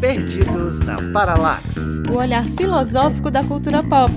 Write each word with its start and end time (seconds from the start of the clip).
Perdidos 0.00 0.80
na 0.80 0.96
Paralax. 1.12 1.76
O 2.08 2.14
olhar 2.14 2.46
filosófico 2.56 3.30
da 3.30 3.44
cultura 3.44 3.82
pop. 3.82 4.10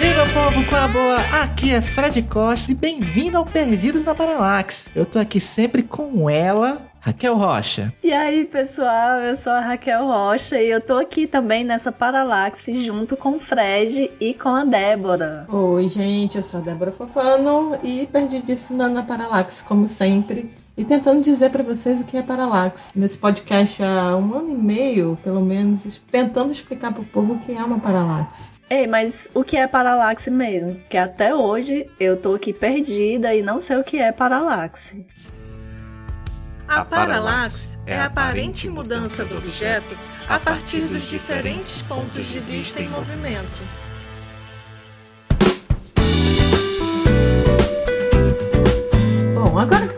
E 0.00 0.14
meu 0.14 0.26
povo, 0.34 0.64
com 0.64 0.74
a 0.74 0.88
boa? 0.88 1.16
Aqui 1.40 1.72
é 1.72 1.80
Fred 1.80 2.22
Costa 2.22 2.72
e 2.72 2.74
bem-vindo 2.74 3.36
ao 3.36 3.46
Perdidos 3.46 4.02
na 4.02 4.12
Paralax. 4.12 4.88
Eu 4.92 5.06
tô 5.06 5.20
aqui 5.20 5.38
sempre 5.38 5.84
com 5.84 6.28
ela, 6.28 6.89
Raquel 7.00 7.34
Rocha. 7.34 7.92
E 8.02 8.12
aí, 8.12 8.44
pessoal, 8.44 9.20
eu 9.20 9.34
sou 9.34 9.52
a 9.52 9.60
Raquel 9.60 10.04
Rocha 10.06 10.60
e 10.60 10.68
eu 10.68 10.82
tô 10.82 10.98
aqui 10.98 11.26
também 11.26 11.64
nessa 11.64 11.90
Paralaxe 11.90 12.74
junto 12.74 13.16
com 13.16 13.36
o 13.36 13.40
Fred 13.40 14.10
e 14.20 14.34
com 14.34 14.50
a 14.50 14.66
Débora. 14.66 15.46
Oi, 15.48 15.88
gente, 15.88 16.36
eu 16.36 16.42
sou 16.42 16.60
a 16.60 16.62
Débora 16.62 16.92
Fofano 16.92 17.78
e 17.82 18.06
perdidíssima 18.06 18.86
na 18.86 19.02
Paralaxe, 19.02 19.64
como 19.64 19.88
sempre. 19.88 20.50
E 20.76 20.84
tentando 20.84 21.20
dizer 21.22 21.50
para 21.50 21.62
vocês 21.62 22.00
o 22.00 22.04
que 22.04 22.16
é 22.16 22.22
Paralaxe. 22.22 22.92
Nesse 22.94 23.18
podcast 23.18 23.82
há 23.82 24.16
um 24.16 24.34
ano 24.34 24.50
e 24.50 24.54
meio, 24.54 25.18
pelo 25.22 25.40
menos, 25.40 26.00
tentando 26.10 26.52
explicar 26.52 26.92
pro 26.92 27.04
povo 27.04 27.34
o 27.34 27.38
que 27.38 27.52
é 27.52 27.62
uma 27.62 27.78
Paralaxe. 27.80 28.50
Ei, 28.68 28.86
mas 28.86 29.28
o 29.34 29.42
que 29.42 29.56
é 29.56 29.66
Paralaxe 29.66 30.30
mesmo? 30.30 30.80
Que 30.88 30.96
até 30.96 31.34
hoje 31.34 31.86
eu 31.98 32.16
tô 32.16 32.34
aqui 32.34 32.52
perdida 32.52 33.34
e 33.34 33.42
não 33.42 33.58
sei 33.58 33.78
o 33.78 33.84
que 33.84 33.98
é 33.98 34.12
Paralaxe. 34.12 35.04
A 36.70 36.84
paralaxe 36.84 37.76
é 37.84 37.98
a 37.98 38.04
aparente 38.06 38.68
mudança 38.68 39.24
do 39.24 39.36
objeto 39.38 39.98
a 40.28 40.38
partir 40.38 40.82
dos 40.82 41.02
diferentes 41.10 41.82
pontos 41.82 42.24
de 42.28 42.38
vista 42.38 42.80
em 42.80 42.88
movimento. 42.88 43.89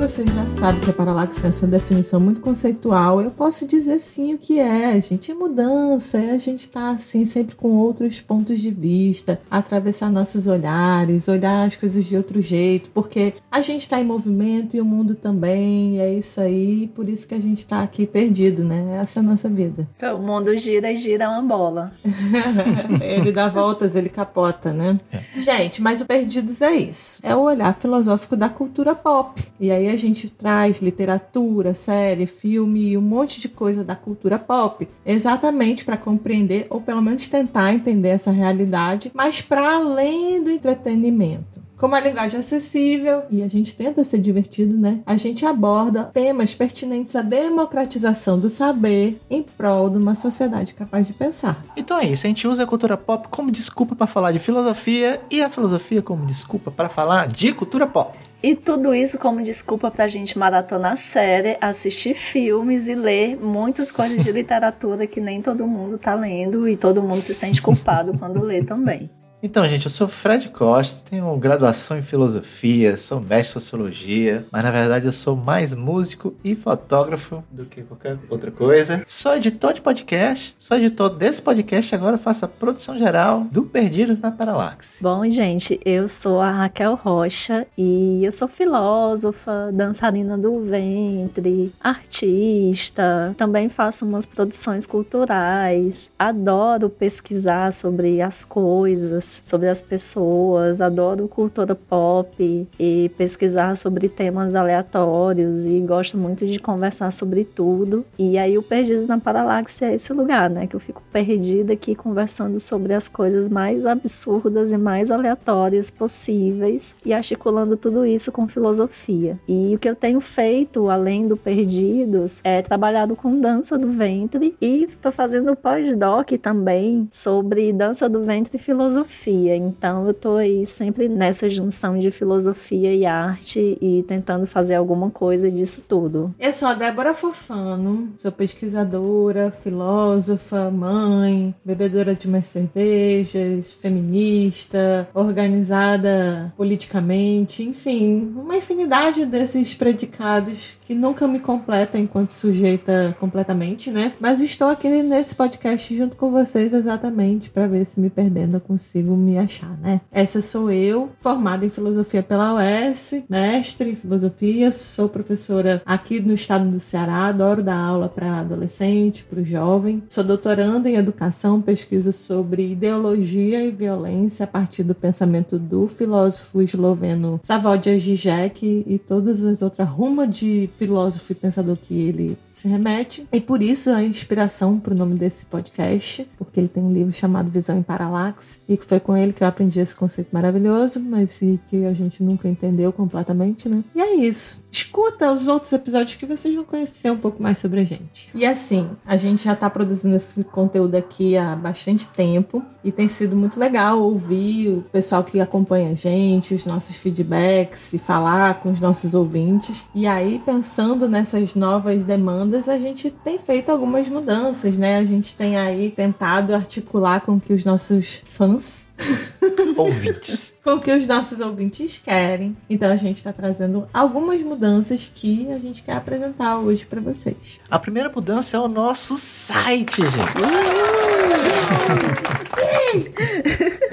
Vocês 0.02 0.26
já 0.34 0.48
sabem 0.48 0.80
que 0.80 0.90
a 0.90 0.92
paralaxe 0.92 1.40
tem 1.40 1.48
essa 1.48 1.64
definição 1.64 2.18
muito 2.18 2.40
conceitual, 2.40 3.20
eu 3.20 3.30
posso 3.30 3.64
dizer 3.64 4.00
sim 4.00 4.34
o 4.34 4.38
que 4.38 4.58
é. 4.58 5.00
Gente, 5.00 5.30
é 5.30 5.34
mudança, 5.34 6.18
é 6.18 6.32
a 6.32 6.38
gente 6.38 6.58
estar 6.58 6.90
assim 6.90 7.24
sempre 7.24 7.54
com 7.54 7.76
outros 7.76 8.20
pontos 8.20 8.58
de 8.58 8.72
vista, 8.72 9.40
atravessar 9.48 10.10
nossos 10.10 10.48
olhares, 10.48 11.28
olhar 11.28 11.68
as 11.68 11.76
coisas 11.76 12.04
de 12.04 12.16
outro 12.16 12.42
jeito, 12.42 12.90
porque 12.90 13.34
a 13.48 13.60
gente 13.60 13.82
está 13.82 14.00
em 14.00 14.04
movimento 14.04 14.76
e 14.76 14.80
o 14.80 14.84
mundo 14.84 15.14
também, 15.14 15.94
e 15.94 16.00
é 16.00 16.12
isso 16.12 16.40
aí, 16.40 16.90
por 16.96 17.08
isso 17.08 17.24
que 17.24 17.34
a 17.36 17.40
gente 17.40 17.58
está 17.58 17.80
aqui 17.80 18.04
perdido, 18.04 18.64
né? 18.64 18.98
Essa 19.00 19.20
é 19.20 19.22
a 19.22 19.24
nossa 19.24 19.48
vida. 19.48 19.88
O 20.16 20.18
mundo 20.18 20.56
gira 20.56 20.90
e 20.90 20.96
gira 20.96 21.30
uma 21.30 21.42
bola. 21.42 21.92
ele 23.00 23.30
dá 23.30 23.48
voltas, 23.48 23.94
ele 23.94 24.08
capota, 24.08 24.72
né? 24.72 24.96
Gente, 25.36 25.80
mas 25.80 26.00
o 26.00 26.06
Perdidos 26.06 26.60
é 26.60 26.72
isso. 26.72 27.20
É 27.22 27.36
o 27.36 27.42
olhar 27.42 27.72
filosófico 27.78 28.36
da 28.36 28.48
cultura 28.48 28.96
pop. 28.96 29.40
E 29.60 29.70
aí 29.70 29.91
a 29.92 29.96
gente 29.96 30.28
traz 30.28 30.78
literatura, 30.78 31.74
série, 31.74 32.26
filme 32.26 32.90
e 32.90 32.98
um 32.98 33.02
monte 33.02 33.40
de 33.40 33.48
coisa 33.48 33.84
da 33.84 33.94
cultura 33.94 34.38
pop, 34.38 34.88
exatamente 35.04 35.84
para 35.84 35.96
compreender 35.96 36.66
ou 36.70 36.80
pelo 36.80 37.02
menos 37.02 37.28
tentar 37.28 37.72
entender 37.72 38.08
essa 38.08 38.30
realidade, 38.30 39.10
mas 39.14 39.40
para 39.40 39.76
além 39.76 40.42
do 40.42 40.50
entretenimento. 40.50 41.62
Como 41.82 41.96
a 41.96 42.00
linguagem 42.00 42.36
é 42.36 42.40
acessível 42.40 43.24
e 43.28 43.42
a 43.42 43.48
gente 43.48 43.74
tenta 43.74 44.04
ser 44.04 44.18
divertido, 44.20 44.78
né? 44.78 45.00
A 45.04 45.16
gente 45.16 45.44
aborda 45.44 46.04
temas 46.04 46.54
pertinentes 46.54 47.16
à 47.16 47.22
democratização 47.22 48.38
do 48.38 48.48
saber 48.48 49.20
em 49.28 49.42
prol 49.42 49.90
de 49.90 49.98
uma 49.98 50.14
sociedade 50.14 50.74
capaz 50.74 51.08
de 51.08 51.12
pensar. 51.12 51.64
Então 51.76 51.98
é 51.98 52.06
isso, 52.06 52.24
a 52.24 52.28
gente 52.28 52.46
usa 52.46 52.62
a 52.62 52.66
cultura 52.68 52.96
pop 52.96 53.26
como 53.28 53.50
desculpa 53.50 53.96
para 53.96 54.06
falar 54.06 54.30
de 54.30 54.38
filosofia 54.38 55.20
e 55.28 55.42
a 55.42 55.50
filosofia 55.50 56.00
como 56.00 56.24
desculpa 56.24 56.70
para 56.70 56.88
falar 56.88 57.26
de 57.26 57.52
cultura 57.52 57.84
pop. 57.84 58.16
E 58.42 58.56
tudo 58.56 58.92
isso 58.92 59.20
como 59.20 59.40
desculpa 59.40 59.88
pra 59.88 60.08
gente 60.08 60.36
maratonar 60.36 60.96
série, 60.96 61.56
assistir 61.60 62.14
filmes 62.14 62.88
e 62.88 62.94
ler 62.96 63.36
muitas 63.36 63.92
coisas 63.92 64.24
de 64.24 64.32
literatura 64.32 65.06
que 65.06 65.20
nem 65.20 65.40
todo 65.40 65.64
mundo 65.64 65.96
tá 65.96 66.14
lendo 66.16 66.68
e 66.68 66.76
todo 66.76 67.00
mundo 67.00 67.22
se 67.22 67.34
sente 67.34 67.62
culpado 67.62 68.18
quando 68.18 68.42
lê 68.42 68.64
também. 68.64 69.08
Então, 69.44 69.66
gente, 69.66 69.86
eu 69.86 69.90
sou 69.90 70.06
Fred 70.06 70.50
Costa, 70.50 71.04
tenho 71.10 71.36
graduação 71.36 71.98
em 71.98 72.02
filosofia, 72.02 72.96
sou 72.96 73.20
mestre 73.20 73.40
em 73.40 73.60
sociologia, 73.60 74.46
mas 74.52 74.62
na 74.62 74.70
verdade 74.70 75.06
eu 75.06 75.12
sou 75.12 75.34
mais 75.34 75.74
músico 75.74 76.32
e 76.44 76.54
fotógrafo 76.54 77.42
do 77.50 77.64
que 77.64 77.82
qualquer 77.82 78.16
outra 78.30 78.52
coisa. 78.52 79.02
Sou 79.04 79.34
editor 79.34 79.72
de 79.72 79.80
podcast, 79.80 80.54
sou 80.56 80.76
editor 80.76 81.10
desse 81.10 81.42
podcast, 81.42 81.92
agora 81.92 82.16
faço 82.16 82.44
a 82.44 82.48
produção 82.48 82.96
geral 82.96 83.44
do 83.50 83.64
Perdidos 83.64 84.20
na 84.20 84.30
Paralaxe. 84.30 85.02
Bom, 85.02 85.28
gente, 85.28 85.80
eu 85.84 86.06
sou 86.06 86.40
a 86.40 86.52
Raquel 86.52 86.94
Rocha 86.94 87.66
e 87.76 88.24
eu 88.24 88.30
sou 88.30 88.46
filósofa, 88.46 89.70
dançarina 89.72 90.38
do 90.38 90.60
ventre, 90.60 91.72
artista, 91.80 93.34
também 93.36 93.68
faço 93.68 94.06
umas 94.06 94.24
produções 94.24 94.86
culturais, 94.86 96.12
adoro 96.16 96.88
pesquisar 96.88 97.72
sobre 97.72 98.22
as 98.22 98.44
coisas, 98.44 99.31
sobre 99.44 99.68
as 99.68 99.82
pessoas, 99.82 100.80
adoro 100.80 101.28
cultura 101.28 101.74
pop 101.74 102.68
e 102.78 103.10
pesquisar 103.16 103.76
sobre 103.76 104.08
temas 104.08 104.54
aleatórios 104.54 105.66
e 105.66 105.80
gosto 105.80 106.18
muito 106.18 106.46
de 106.46 106.58
conversar 106.58 107.12
sobre 107.12 107.44
tudo. 107.44 108.04
E 108.18 108.36
aí 108.38 108.58
o 108.58 108.62
Perdidos 108.62 109.06
na 109.06 109.18
Paralaxe 109.18 109.84
é 109.84 109.94
esse 109.94 110.12
lugar, 110.12 110.50
né, 110.50 110.66
que 110.66 110.76
eu 110.76 110.80
fico 110.80 111.02
perdida 111.12 111.72
aqui 111.72 111.94
conversando 111.94 112.58
sobre 112.58 112.94
as 112.94 113.08
coisas 113.08 113.48
mais 113.48 113.86
absurdas 113.86 114.72
e 114.72 114.78
mais 114.78 115.10
aleatórias 115.10 115.90
possíveis 115.90 116.94
e 117.04 117.12
articulando 117.12 117.76
tudo 117.76 118.04
isso 118.04 118.32
com 118.32 118.48
filosofia. 118.48 119.38
E 119.48 119.74
o 119.74 119.78
que 119.78 119.88
eu 119.88 119.94
tenho 119.94 120.20
feito, 120.20 120.88
além 120.90 121.28
do 121.28 121.36
Perdidos, 121.36 122.40
é 122.44 122.62
trabalhado 122.62 123.14
com 123.14 123.40
dança 123.40 123.78
do 123.78 123.90
ventre 123.90 124.56
e 124.60 124.88
tô 125.00 125.12
fazendo 125.12 125.54
pós-doc 125.54 126.30
também 126.40 127.08
sobre 127.10 127.72
dança 127.72 128.08
do 128.08 128.22
ventre 128.22 128.56
e 128.56 128.60
filosofia. 128.60 129.21
Então 129.30 130.06
eu 130.06 130.14
tô 130.14 130.36
aí 130.36 130.64
sempre 130.66 131.08
nessa 131.08 131.48
junção 131.48 131.98
de 131.98 132.10
filosofia 132.10 132.94
e 132.94 133.06
arte 133.06 133.78
e 133.80 134.02
tentando 134.06 134.46
fazer 134.46 134.74
alguma 134.74 135.10
coisa 135.10 135.50
disso 135.50 135.82
tudo. 135.86 136.34
Eu 136.38 136.52
sou 136.52 136.68
a 136.68 136.74
Débora 136.74 137.14
Fofano, 137.14 138.12
sou 138.16 138.32
pesquisadora, 138.32 139.50
filósofa, 139.50 140.70
mãe, 140.70 141.54
bebedora 141.64 142.14
de 142.14 142.26
umas 142.26 142.46
cervejas, 142.46 143.72
feminista, 143.72 145.08
organizada 145.14 146.52
politicamente, 146.56 147.62
enfim, 147.62 148.32
uma 148.36 148.56
infinidade 148.56 149.26
desses 149.26 149.74
predicados 149.74 150.76
que 150.86 150.94
nunca 150.94 151.26
me 151.28 151.38
completam 151.38 152.00
enquanto 152.00 152.30
sujeita 152.30 153.16
completamente, 153.20 153.90
né? 153.90 154.12
Mas 154.20 154.40
estou 154.40 154.68
aqui 154.68 154.88
nesse 155.02 155.34
podcast 155.34 155.94
junto 155.94 156.16
com 156.16 156.30
vocês 156.30 156.72
exatamente 156.72 157.50
para 157.50 157.66
ver 157.66 157.84
se 157.84 158.00
me 158.00 158.10
perdendo 158.10 158.56
eu 158.56 158.60
consigo 158.60 159.11
me 159.16 159.38
achar, 159.38 159.76
né? 159.78 160.00
Essa 160.10 160.40
sou 160.40 160.70
eu, 160.70 161.10
formada 161.20 161.64
em 161.64 161.70
filosofia 161.70 162.22
pela 162.22 162.54
UES, 162.54 163.22
mestre 163.28 163.90
em 163.90 163.94
filosofia, 163.94 164.70
sou 164.70 165.08
professora 165.08 165.82
aqui 165.84 166.20
no 166.20 166.34
estado 166.34 166.68
do 166.68 166.78
Ceará, 166.78 167.26
adoro 167.26 167.62
dar 167.62 167.76
aula 167.76 168.08
para 168.08 168.40
adolescente, 168.40 169.24
para 169.24 169.40
o 169.40 169.44
jovem. 169.44 170.02
Sou 170.08 170.24
doutoranda 170.24 170.88
em 170.88 170.96
educação, 170.96 171.60
pesquiso 171.60 172.12
sobre 172.12 172.72
ideologia 172.72 173.64
e 173.64 173.70
violência 173.70 174.44
a 174.44 174.46
partir 174.46 174.82
do 174.82 174.94
pensamento 174.94 175.58
do 175.58 175.88
filósofo 175.88 176.62
esloveno 176.62 177.40
Savodia 177.42 177.98
Žižek 177.98 178.84
e 178.86 178.98
todas 178.98 179.44
as 179.44 179.62
outras 179.62 179.88
rumas 179.88 180.28
de 180.36 180.70
filósofo 180.76 181.32
e 181.32 181.34
pensador 181.34 181.76
que 181.76 181.94
ele 181.94 182.38
se 182.52 182.68
remete. 182.68 183.26
E 183.32 183.40
por 183.40 183.62
isso 183.62 183.90
a 183.90 184.02
inspiração 184.02 184.78
para 184.78 184.94
o 184.94 184.96
nome 184.96 185.14
desse 185.14 185.46
podcast, 185.46 186.28
porque 186.38 186.60
ele 186.60 186.68
tem 186.68 186.82
um 186.82 186.92
livro 186.92 187.12
chamado 187.12 187.50
Visão 187.50 187.78
em 187.78 187.82
Paralaxe 187.82 188.58
e 188.68 188.76
que 188.76 188.84
foi 188.84 189.00
com 189.00 189.16
ele 189.16 189.32
que 189.32 189.42
eu 189.42 189.48
aprendi 189.48 189.80
esse 189.80 189.94
conceito 189.94 190.28
maravilhoso, 190.32 191.00
mas 191.00 191.38
que 191.68 191.84
a 191.84 191.92
gente 191.92 192.22
nunca 192.22 192.48
entendeu 192.48 192.92
completamente, 192.92 193.68
né? 193.68 193.82
E 193.94 194.00
é 194.00 194.14
isso. 194.14 194.61
Escuta 194.72 195.30
os 195.30 195.46
outros 195.46 195.70
episódios 195.70 196.14
que 196.14 196.24
vocês 196.24 196.54
vão 196.54 196.64
conhecer 196.64 197.10
um 197.10 197.18
pouco 197.18 197.42
mais 197.42 197.58
sobre 197.58 197.80
a 197.80 197.84
gente. 197.84 198.30
E 198.34 198.46
assim, 198.46 198.88
a 199.04 199.18
gente 199.18 199.44
já 199.44 199.54
tá 199.54 199.68
produzindo 199.68 200.16
esse 200.16 200.42
conteúdo 200.44 200.94
aqui 200.94 201.36
há 201.36 201.54
bastante 201.54 202.08
tempo 202.08 202.64
e 202.82 202.90
tem 202.90 203.06
sido 203.06 203.36
muito 203.36 203.60
legal 203.60 204.00
ouvir 204.00 204.70
o 204.70 204.82
pessoal 204.90 205.22
que 205.22 205.38
acompanha 205.40 205.90
a 205.90 205.94
gente, 205.94 206.54
os 206.54 206.64
nossos 206.64 206.96
feedbacks 206.96 207.92
e 207.92 207.98
falar 207.98 208.60
com 208.60 208.72
os 208.72 208.80
nossos 208.80 209.12
ouvintes. 209.12 209.86
E 209.94 210.06
aí, 210.06 210.40
pensando 210.42 211.06
nessas 211.06 211.54
novas 211.54 212.02
demandas, 212.02 212.66
a 212.66 212.78
gente 212.78 213.10
tem 213.10 213.38
feito 213.38 213.70
algumas 213.70 214.08
mudanças, 214.08 214.78
né? 214.78 214.96
A 214.96 215.04
gente 215.04 215.34
tem 215.34 215.58
aí 215.58 215.90
tentado 215.90 216.54
articular 216.54 217.20
com 217.20 217.38
que 217.38 217.52
os 217.52 217.62
nossos 217.62 218.22
fãs 218.24 218.86
Ouvintes. 219.76 220.52
com 220.62 220.72
o 220.72 220.80
que 220.80 220.92
os 220.92 221.06
nossos 221.06 221.40
ouvintes 221.40 221.98
querem. 221.98 222.56
Então 222.68 222.90
a 222.90 222.96
gente 222.96 223.16
está 223.18 223.32
trazendo 223.32 223.88
algumas 223.92 224.42
mudanças 224.42 225.10
que 225.12 225.50
a 225.50 225.58
gente 225.58 225.82
quer 225.82 225.96
apresentar 225.96 226.58
hoje 226.58 226.86
para 226.86 227.00
vocês. 227.00 227.58
A 227.70 227.78
primeira 227.78 228.08
mudança 228.08 228.56
é 228.56 228.60
o 228.60 228.68
nosso 228.68 229.16
site, 229.16 230.02
gente. 230.02 230.32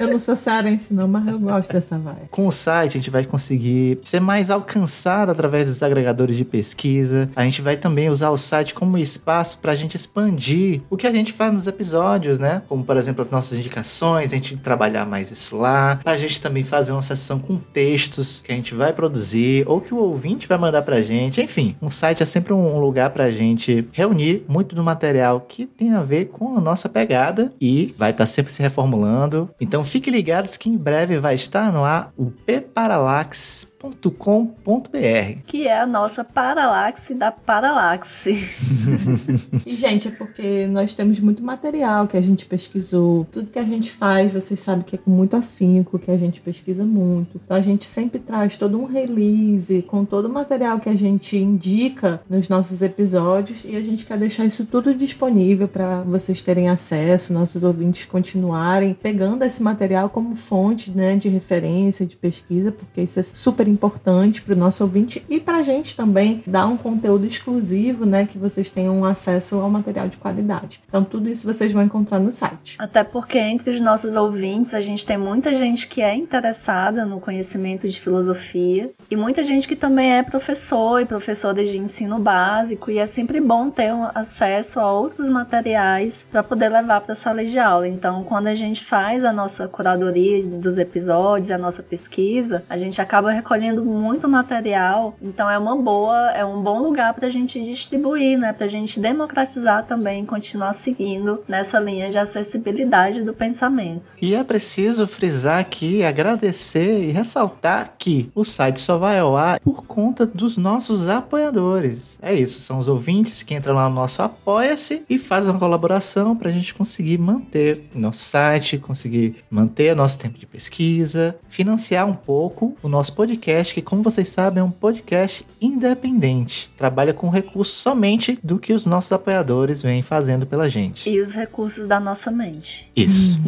Eu 0.00 0.08
não 0.08 0.18
sou 0.18 0.34
cearense 0.34 0.94
não, 0.94 1.06
mas 1.06 1.26
eu 1.26 1.38
gosto 1.38 1.70
dessa 1.70 1.98
vibe. 1.98 2.28
Com 2.30 2.46
o 2.46 2.50
site, 2.52 2.96
a 2.96 3.00
gente 3.00 3.10
vai 3.10 3.22
conseguir 3.24 3.98
ser 4.02 4.18
mais 4.18 4.48
alcançado 4.48 5.30
através 5.30 5.66
dos 5.66 5.82
agregadores 5.82 6.36
de 6.36 6.44
pesquisa. 6.44 7.30
A 7.36 7.44
gente 7.44 7.60
vai 7.60 7.76
também 7.76 8.08
usar 8.08 8.30
o 8.30 8.36
site 8.38 8.72
como 8.72 8.96
espaço 8.96 9.58
para 9.58 9.72
a 9.72 9.76
gente 9.76 9.96
expandir 9.96 10.80
o 10.88 10.96
que 10.96 11.06
a 11.06 11.12
gente 11.12 11.34
faz 11.34 11.52
nos 11.52 11.66
episódios, 11.66 12.38
né? 12.38 12.62
Como, 12.66 12.82
por 12.82 12.96
exemplo, 12.96 13.22
as 13.22 13.30
nossas 13.30 13.58
indicações, 13.58 14.32
a 14.32 14.36
gente 14.36 14.56
trabalhar 14.56 14.99
mais 15.04 15.30
isso 15.30 15.56
lá. 15.56 15.96
Para 16.02 16.12
a 16.12 16.18
gente 16.18 16.40
também 16.40 16.62
fazer 16.62 16.92
uma 16.92 17.02
sessão 17.02 17.38
com 17.38 17.56
textos 17.56 18.40
que 18.40 18.52
a 18.52 18.54
gente 18.54 18.74
vai 18.74 18.92
produzir 18.92 19.64
ou 19.66 19.80
que 19.80 19.94
o 19.94 19.98
ouvinte 19.98 20.46
vai 20.46 20.58
mandar 20.58 20.82
para 20.82 20.96
a 20.96 21.02
gente. 21.02 21.40
Enfim, 21.40 21.76
um 21.80 21.90
site 21.90 22.22
é 22.22 22.26
sempre 22.26 22.52
um 22.52 22.78
lugar 22.78 23.10
para 23.10 23.24
a 23.24 23.30
gente 23.30 23.88
reunir 23.92 24.44
muito 24.48 24.74
do 24.74 24.82
material 24.82 25.40
que 25.40 25.66
tem 25.66 25.92
a 25.92 26.02
ver 26.02 26.26
com 26.26 26.56
a 26.56 26.60
nossa 26.60 26.88
pegada 26.88 27.52
e 27.60 27.94
vai 27.96 28.10
estar 28.10 28.24
tá 28.24 28.26
sempre 28.26 28.52
se 28.52 28.62
reformulando. 28.62 29.50
Então 29.60 29.84
fiquem 29.84 30.12
ligados 30.12 30.56
que 30.56 30.68
em 30.68 30.76
breve 30.76 31.18
vai 31.18 31.34
estar 31.34 31.72
no 31.72 31.84
ar 31.84 32.12
o 32.16 32.26
P 32.26 32.60
Parallax 32.60 33.69
paralaxe.com.br. 33.80 35.42
Que 35.46 35.66
é 35.66 35.80
a 35.80 35.86
nossa 35.86 36.22
paralaxe 36.22 37.14
da 37.14 37.32
paralaxe. 37.32 38.30
e, 39.64 39.76
gente, 39.76 40.08
é 40.08 40.10
porque 40.10 40.66
nós 40.66 40.92
temos 40.92 41.18
muito 41.18 41.42
material 41.42 42.06
que 42.06 42.16
a 42.16 42.20
gente 42.20 42.44
pesquisou. 42.44 43.26
Tudo 43.32 43.50
que 43.50 43.58
a 43.58 43.64
gente 43.64 43.90
faz, 43.90 44.32
vocês 44.32 44.60
sabem 44.60 44.84
que 44.84 44.96
é 44.96 44.98
com 44.98 45.10
muito 45.10 45.34
afinco, 45.36 45.98
que 45.98 46.10
a 46.10 46.18
gente 46.18 46.40
pesquisa 46.40 46.84
muito. 46.84 47.40
Então, 47.42 47.56
a 47.56 47.60
gente 47.60 47.84
sempre 47.84 48.18
traz 48.20 48.56
todo 48.56 48.78
um 48.78 48.84
release 48.84 49.82
com 49.82 50.04
todo 50.04 50.26
o 50.26 50.32
material 50.32 50.78
que 50.78 50.88
a 50.88 50.96
gente 50.96 51.36
indica 51.36 52.20
nos 52.28 52.48
nossos 52.48 52.82
episódios 52.82 53.64
e 53.64 53.76
a 53.76 53.82
gente 53.82 54.04
quer 54.04 54.18
deixar 54.18 54.44
isso 54.44 54.66
tudo 54.66 54.94
disponível 54.94 55.66
para 55.68 56.02
vocês 56.02 56.40
terem 56.42 56.68
acesso, 56.68 57.32
nossos 57.32 57.62
ouvintes 57.62 58.04
continuarem 58.04 58.92
pegando 58.92 59.44
esse 59.44 59.62
material 59.62 60.10
como 60.10 60.36
fonte 60.36 60.90
né, 60.90 61.16
de 61.16 61.28
referência, 61.28 62.04
de 62.04 62.16
pesquisa, 62.16 62.72
porque 62.72 63.02
isso 63.02 63.18
é 63.18 63.22
super 63.22 63.68
importante 63.70 64.42
para 64.42 64.54
o 64.54 64.56
nosso 64.56 64.82
ouvinte 64.82 65.24
e 65.28 65.40
para 65.40 65.58
a 65.58 65.62
gente 65.62 65.96
também 65.96 66.42
dar 66.46 66.66
um 66.66 66.76
conteúdo 66.76 67.26
exclusivo, 67.26 68.04
né, 68.04 68.26
que 68.26 68.38
vocês 68.38 68.68
tenham 68.68 69.04
acesso 69.04 69.56
ao 69.56 69.70
material 69.70 70.08
de 70.08 70.16
qualidade. 70.16 70.80
Então 70.88 71.04
tudo 71.04 71.28
isso 71.28 71.46
vocês 71.46 71.72
vão 71.72 71.82
encontrar 71.82 72.18
no 72.18 72.32
site. 72.32 72.76
Até 72.78 73.04
porque 73.04 73.38
entre 73.38 73.70
os 73.70 73.80
nossos 73.80 74.16
ouvintes 74.16 74.74
a 74.74 74.80
gente 74.80 75.06
tem 75.06 75.16
muita 75.16 75.54
gente 75.54 75.86
que 75.88 76.02
é 76.02 76.14
interessada 76.14 77.04
no 77.04 77.20
conhecimento 77.20 77.88
de 77.88 78.00
filosofia 78.00 78.90
e 79.10 79.16
muita 79.16 79.42
gente 79.42 79.66
que 79.68 79.76
também 79.76 80.12
é 80.14 80.22
professor 80.22 81.00
e 81.00 81.06
professora 81.06 81.64
de 81.64 81.76
ensino 81.76 82.18
básico 82.18 82.90
e 82.90 82.98
é 82.98 83.06
sempre 83.06 83.40
bom 83.40 83.70
ter 83.70 83.92
um 83.92 84.08
acesso 84.14 84.80
a 84.80 84.92
outros 84.92 85.28
materiais 85.28 86.26
para 86.30 86.42
poder 86.42 86.68
levar 86.68 87.00
para 87.00 87.12
a 87.12 87.16
sala 87.16 87.44
de 87.44 87.58
aula. 87.58 87.88
Então, 87.88 88.24
quando 88.24 88.46
a 88.46 88.54
gente 88.54 88.84
faz 88.84 89.24
a 89.24 89.32
nossa 89.32 89.68
curadoria 89.68 90.46
dos 90.48 90.78
episódios, 90.78 91.50
a 91.50 91.58
nossa 91.58 91.82
pesquisa, 91.82 92.64
a 92.68 92.76
gente 92.76 93.00
acaba 93.00 93.30
recolhendo 93.30 93.59
recolhendo 93.60 93.84
muito 93.84 94.28
material, 94.28 95.14
então 95.20 95.48
é 95.48 95.58
uma 95.58 95.76
boa, 95.76 96.30
é 96.30 96.44
um 96.44 96.62
bom 96.62 96.80
lugar 96.80 97.12
para 97.12 97.26
a 97.26 97.30
gente 97.30 97.62
distribuir, 97.62 98.38
né? 98.38 98.52
Para 98.52 98.64
a 98.64 98.68
gente 98.68 98.98
democratizar 98.98 99.84
também, 99.84 100.24
continuar 100.24 100.72
seguindo 100.72 101.42
nessa 101.46 101.78
linha 101.78 102.10
de 102.10 102.18
acessibilidade 102.18 103.22
do 103.22 103.34
pensamento. 103.34 104.12
E 104.20 104.34
é 104.34 104.42
preciso 104.42 105.06
frisar 105.06 105.60
aqui, 105.60 106.02
agradecer 106.02 107.04
e 107.04 107.10
ressaltar 107.10 107.94
que 107.98 108.30
o 108.34 108.44
site 108.44 108.80
só 108.80 108.96
vai 108.96 109.18
ao 109.18 109.36
ar 109.36 109.60
por 109.60 109.84
conta 109.84 110.24
dos 110.24 110.56
nossos 110.56 111.06
apoiadores. 111.06 112.18
É 112.22 112.34
isso, 112.34 112.60
são 112.60 112.78
os 112.78 112.88
ouvintes 112.88 113.42
que 113.42 113.54
entram 113.54 113.74
lá 113.74 113.88
no 113.88 113.94
nosso 113.94 114.22
Apoia-se 114.22 115.02
e 115.08 115.18
fazem 115.18 115.50
uma 115.50 115.58
colaboração 115.58 116.34
para 116.34 116.48
a 116.48 116.52
gente 116.52 116.74
conseguir 116.74 117.18
manter 117.18 117.88
nosso 117.94 118.20
site, 118.20 118.78
conseguir 118.78 119.36
manter 119.50 119.94
nosso 119.94 120.18
tempo 120.18 120.38
de 120.38 120.46
pesquisa, 120.46 121.36
financiar 121.48 122.06
um 122.06 122.14
pouco 122.14 122.76
o 122.82 122.88
nosso 122.88 123.14
podcast 123.14 123.49
podcast 123.50 123.74
que, 123.74 123.82
como 123.82 124.02
vocês 124.02 124.28
sabem, 124.28 124.60
é 124.60 124.64
um 124.64 124.70
podcast 124.70 125.46
independente. 125.60 126.72
Trabalha 126.76 127.12
com 127.12 127.28
recursos 127.28 127.76
somente 127.76 128.38
do 128.42 128.58
que 128.58 128.72
os 128.72 128.86
nossos 128.86 129.10
apoiadores 129.12 129.82
vêm 129.82 130.02
fazendo 130.02 130.46
pela 130.46 130.68
gente. 130.68 131.10
E 131.10 131.20
os 131.20 131.34
recursos 131.34 131.86
da 131.86 131.98
nossa 131.98 132.30
mente. 132.30 132.90
Isso. 132.96 133.38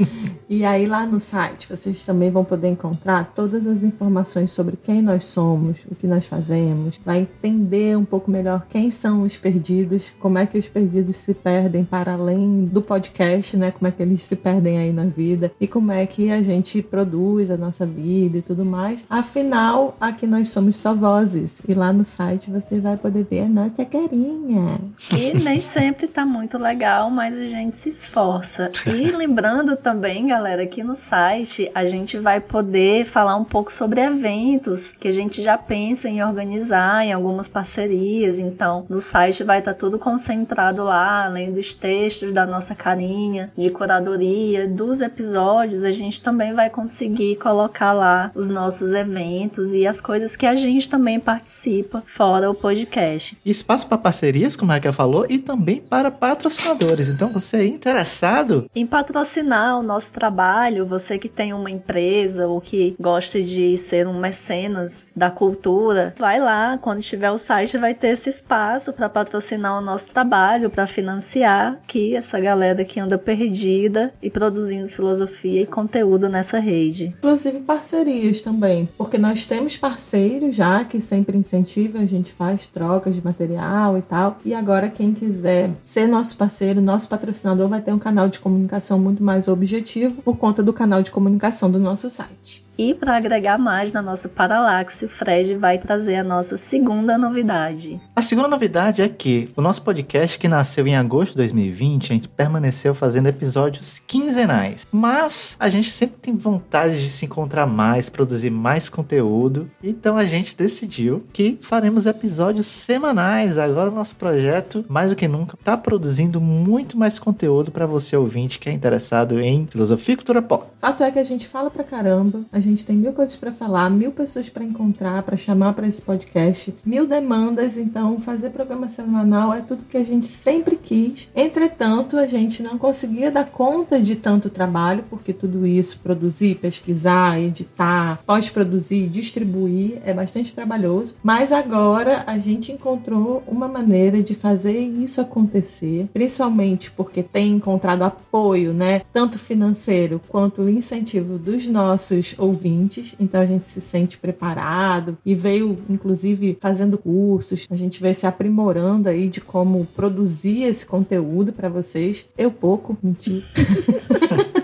e 0.48 0.64
aí 0.64 0.86
lá 0.86 1.06
no 1.06 1.20
site 1.20 1.68
vocês 1.68 2.02
também 2.04 2.30
vão 2.30 2.44
poder 2.44 2.68
encontrar 2.68 3.32
todas 3.34 3.66
as 3.66 3.82
informações 3.82 4.50
sobre 4.50 4.76
quem 4.76 5.02
nós 5.02 5.24
somos, 5.24 5.78
o 5.90 5.94
que 5.94 6.06
nós 6.06 6.26
fazemos, 6.26 6.98
vai 7.04 7.20
entender 7.20 7.96
um 7.96 8.04
pouco 8.04 8.30
melhor 8.30 8.66
quem 8.68 8.90
são 8.90 9.22
os 9.22 9.36
perdidos, 9.36 10.12
como 10.18 10.38
é 10.38 10.46
que 10.46 10.58
os 10.58 10.68
perdidos 10.68 11.16
se 11.16 11.34
perdem 11.34 11.84
para 11.84 12.14
além 12.14 12.64
do 12.64 12.80
podcast, 12.80 13.56
né? 13.56 13.70
Como 13.70 13.86
é 13.86 13.90
que 13.90 14.02
eles 14.02 14.22
se 14.22 14.34
perdem 14.34 14.78
aí 14.78 14.92
na 14.92 15.04
vida 15.04 15.52
e 15.60 15.68
como 15.68 15.92
é 15.92 16.06
que 16.06 16.30
a 16.30 16.42
gente 16.42 16.82
produz 16.82 17.50
a 17.50 17.56
nossa 17.56 17.84
vida 17.84 18.38
e 18.38 18.42
tudo 18.42 18.64
mais. 18.64 19.04
Afinal, 19.08 19.49
Afinal, 19.50 19.96
aqui 20.00 20.28
nós 20.28 20.50
somos 20.50 20.76
só 20.76 20.94
vozes. 20.94 21.60
E 21.66 21.74
lá 21.74 21.92
no 21.92 22.04
site 22.04 22.48
você 22.48 22.78
vai 22.78 22.96
poder 22.96 23.26
ver 23.28 23.40
a 23.40 23.48
nossa 23.48 23.84
carinha. 23.84 24.78
E 25.12 25.34
nem 25.42 25.60
sempre 25.60 26.06
tá 26.06 26.24
muito 26.24 26.56
legal, 26.56 27.10
mas 27.10 27.36
a 27.36 27.46
gente 27.46 27.76
se 27.76 27.88
esforça. 27.88 28.70
E 28.86 29.10
lembrando 29.10 29.76
também, 29.76 30.28
galera, 30.28 30.64
que 30.68 30.84
no 30.84 30.94
site 30.94 31.68
a 31.74 31.84
gente 31.84 32.16
vai 32.16 32.40
poder 32.40 33.04
falar 33.04 33.34
um 33.34 33.42
pouco 33.42 33.72
sobre 33.72 34.00
eventos 34.00 34.92
que 34.92 35.08
a 35.08 35.12
gente 35.12 35.42
já 35.42 35.58
pensa 35.58 36.08
em 36.08 36.22
organizar 36.22 37.04
em 37.04 37.12
algumas 37.12 37.48
parcerias. 37.48 38.38
Então, 38.38 38.86
no 38.88 39.00
site 39.00 39.42
vai 39.42 39.58
estar 39.58 39.72
tá 39.72 39.78
tudo 39.80 39.98
concentrado 39.98 40.84
lá, 40.84 41.24
além 41.24 41.50
dos 41.50 41.74
textos 41.74 42.32
da 42.32 42.46
nossa 42.46 42.72
carinha, 42.72 43.50
de 43.58 43.68
curadoria, 43.68 44.68
dos 44.68 45.00
episódios, 45.00 45.82
a 45.82 45.90
gente 45.90 46.22
também 46.22 46.52
vai 46.52 46.70
conseguir 46.70 47.34
colocar 47.34 47.92
lá 47.92 48.30
os 48.32 48.48
nossos 48.48 48.94
eventos 48.94 49.39
e 49.74 49.86
as 49.86 50.00
coisas 50.00 50.36
que 50.36 50.46
a 50.46 50.54
gente 50.54 50.88
também 50.88 51.18
participa 51.18 52.02
fora 52.06 52.50
o 52.50 52.54
podcast. 52.54 53.38
Espaço 53.44 53.86
para 53.86 53.98
parcerias, 53.98 54.56
como 54.56 54.72
a 54.72 54.74
Raquel 54.74 54.92
falou, 54.92 55.26
e 55.28 55.38
também 55.38 55.80
para 55.80 56.10
patrocinadores. 56.10 57.08
Então, 57.08 57.32
você 57.32 57.58
é 57.58 57.66
interessado 57.66 58.68
em 58.74 58.86
patrocinar 58.86 59.78
o 59.78 59.82
nosso 59.82 60.12
trabalho, 60.12 60.86
você 60.86 61.18
que 61.18 61.28
tem 61.28 61.52
uma 61.52 61.70
empresa 61.70 62.46
ou 62.46 62.60
que 62.60 62.94
gosta 63.00 63.40
de 63.40 63.76
ser 63.78 64.06
um 64.06 64.18
mecenas 64.18 65.04
da 65.14 65.30
cultura, 65.30 66.14
vai 66.18 66.38
lá, 66.38 66.78
quando 66.78 67.00
tiver 67.00 67.30
o 67.30 67.38
site 67.38 67.78
vai 67.78 67.94
ter 67.94 68.08
esse 68.08 68.28
espaço 68.28 68.92
para 68.92 69.08
patrocinar 69.08 69.78
o 69.78 69.80
nosso 69.80 70.10
trabalho, 70.10 70.70
para 70.70 70.86
financiar 70.86 71.80
que 71.86 72.14
essa 72.14 72.38
galera 72.40 72.84
que 72.84 73.00
anda 73.00 73.18
perdida 73.18 74.12
e 74.22 74.30
produzindo 74.30 74.88
filosofia 74.88 75.62
e 75.62 75.66
conteúdo 75.66 76.28
nessa 76.28 76.58
rede. 76.58 77.14
Inclusive 77.18 77.60
parcerias 77.60 78.40
também, 78.40 78.88
porque 78.98 79.18
nós 79.18 79.29
nós 79.30 79.44
temos 79.44 79.76
parceiros 79.76 80.56
já 80.56 80.84
que 80.84 81.00
sempre 81.00 81.38
incentivam, 81.38 82.02
a 82.02 82.06
gente 82.06 82.32
faz 82.32 82.66
trocas 82.66 83.14
de 83.14 83.24
material 83.24 83.96
e 83.96 84.02
tal. 84.02 84.38
E 84.44 84.52
agora, 84.52 84.90
quem 84.90 85.14
quiser 85.14 85.70
ser 85.84 86.08
nosso 86.08 86.36
parceiro, 86.36 86.80
nosso 86.80 87.08
patrocinador, 87.08 87.68
vai 87.68 87.80
ter 87.80 87.92
um 87.92 87.98
canal 87.98 88.28
de 88.28 88.40
comunicação 88.40 88.98
muito 88.98 89.22
mais 89.22 89.46
objetivo 89.46 90.20
por 90.20 90.36
conta 90.36 90.64
do 90.64 90.72
canal 90.72 91.00
de 91.00 91.12
comunicação 91.12 91.70
do 91.70 91.78
nosso 91.78 92.10
site. 92.10 92.64
E 92.82 92.94
para 92.94 93.14
agregar 93.14 93.58
mais 93.58 93.92
na 93.92 94.00
nossa 94.00 94.26
paralaxe, 94.26 95.04
o 95.04 95.08
Fred 95.08 95.54
vai 95.54 95.76
trazer 95.76 96.16
a 96.16 96.24
nossa 96.24 96.56
segunda 96.56 97.18
novidade. 97.18 98.00
A 98.16 98.22
segunda 98.22 98.48
novidade 98.48 99.02
é 99.02 99.08
que 99.10 99.50
o 99.54 99.60
nosso 99.60 99.82
podcast, 99.82 100.38
que 100.38 100.48
nasceu 100.48 100.86
em 100.86 100.96
agosto 100.96 101.32
de 101.32 101.36
2020, 101.36 102.10
a 102.10 102.14
gente 102.14 102.26
permaneceu 102.26 102.94
fazendo 102.94 103.28
episódios 103.28 104.02
quinzenais. 104.06 104.86
Mas 104.90 105.56
a 105.60 105.68
gente 105.68 105.90
sempre 105.90 106.16
tem 106.22 106.34
vontade 106.34 107.02
de 107.02 107.10
se 107.10 107.26
encontrar 107.26 107.66
mais, 107.66 108.08
produzir 108.08 108.48
mais 108.48 108.88
conteúdo. 108.88 109.70
Então 109.84 110.16
a 110.16 110.24
gente 110.24 110.56
decidiu 110.56 111.22
que 111.34 111.58
faremos 111.60 112.06
episódios 112.06 112.64
semanais. 112.64 113.58
Agora 113.58 113.90
o 113.90 113.94
nosso 113.94 114.16
projeto, 114.16 114.86
mais 114.88 115.10
do 115.10 115.16
que 115.16 115.28
nunca, 115.28 115.54
está 115.54 115.76
produzindo 115.76 116.40
muito 116.40 116.98
mais 116.98 117.18
conteúdo 117.18 117.70
para 117.70 117.84
você 117.84 118.16
ouvinte 118.16 118.58
que 118.58 118.70
é 118.70 118.72
interessado 118.72 119.38
em 119.38 119.66
filosofia 119.66 120.14
e 120.14 120.16
cultura 120.16 120.40
pop. 120.40 120.66
Fato 120.78 121.02
é 121.02 121.10
que 121.10 121.18
a 121.18 121.24
gente 121.24 121.46
fala 121.46 121.70
pra 121.70 121.84
caramba, 121.84 122.40
a 122.50 122.58
gente 122.58 122.69
gente 122.70 122.84
tem 122.84 122.96
mil 122.96 123.12
coisas 123.12 123.36
para 123.36 123.52
falar, 123.52 123.90
mil 123.90 124.12
pessoas 124.12 124.48
para 124.48 124.64
encontrar, 124.64 125.22
para 125.22 125.36
chamar 125.36 125.74
para 125.74 125.86
esse 125.86 126.00
podcast, 126.00 126.74
mil 126.84 127.06
demandas. 127.06 127.76
Então, 127.76 128.20
fazer 128.20 128.50
programa 128.50 128.88
semanal 128.88 129.52
é 129.52 129.60
tudo 129.60 129.84
que 129.84 129.96
a 129.96 130.04
gente 130.04 130.26
sempre 130.26 130.76
quis. 130.76 131.28
Entretanto, 131.34 132.16
a 132.16 132.26
gente 132.26 132.62
não 132.62 132.78
conseguia 132.78 133.30
dar 133.30 133.44
conta 133.44 134.00
de 134.00 134.16
tanto 134.16 134.48
trabalho, 134.48 135.04
porque 135.10 135.32
tudo 135.32 135.66
isso, 135.66 135.98
produzir, 135.98 136.56
pesquisar, 136.56 137.40
editar, 137.40 138.20
pós-produzir, 138.24 139.08
distribuir, 139.08 140.00
é 140.04 140.14
bastante 140.14 140.54
trabalhoso. 140.54 141.14
Mas 141.22 141.52
agora 141.52 142.24
a 142.26 142.38
gente 142.38 142.72
encontrou 142.72 143.42
uma 143.46 143.68
maneira 143.68 144.22
de 144.22 144.34
fazer 144.34 144.78
isso 144.78 145.20
acontecer, 145.20 146.08
principalmente 146.12 146.90
porque 146.90 147.22
tem 147.22 147.52
encontrado 147.52 148.02
apoio, 148.02 148.72
né? 148.72 149.02
Tanto 149.12 149.38
financeiro 149.38 150.20
quanto 150.28 150.68
incentivo 150.68 151.38
dos 151.38 151.66
nossos 151.66 152.34
ouvintes 152.38 152.49
ouvintes, 152.50 153.14
então 153.18 153.40
a 153.40 153.46
gente 153.46 153.68
se 153.68 153.80
sente 153.80 154.18
preparado 154.18 155.16
e 155.24 155.34
veio, 155.34 155.78
inclusive, 155.88 156.58
fazendo 156.60 156.98
cursos. 156.98 157.66
A 157.70 157.76
gente 157.76 158.00
veio 158.00 158.14
se 158.14 158.26
aprimorando 158.26 159.08
aí 159.08 159.28
de 159.28 159.40
como 159.40 159.86
produzir 159.96 160.64
esse 160.64 160.84
conteúdo 160.84 161.52
para 161.52 161.68
vocês. 161.68 162.26
Eu 162.36 162.50
pouco, 162.50 162.96
mentira. 163.02 163.40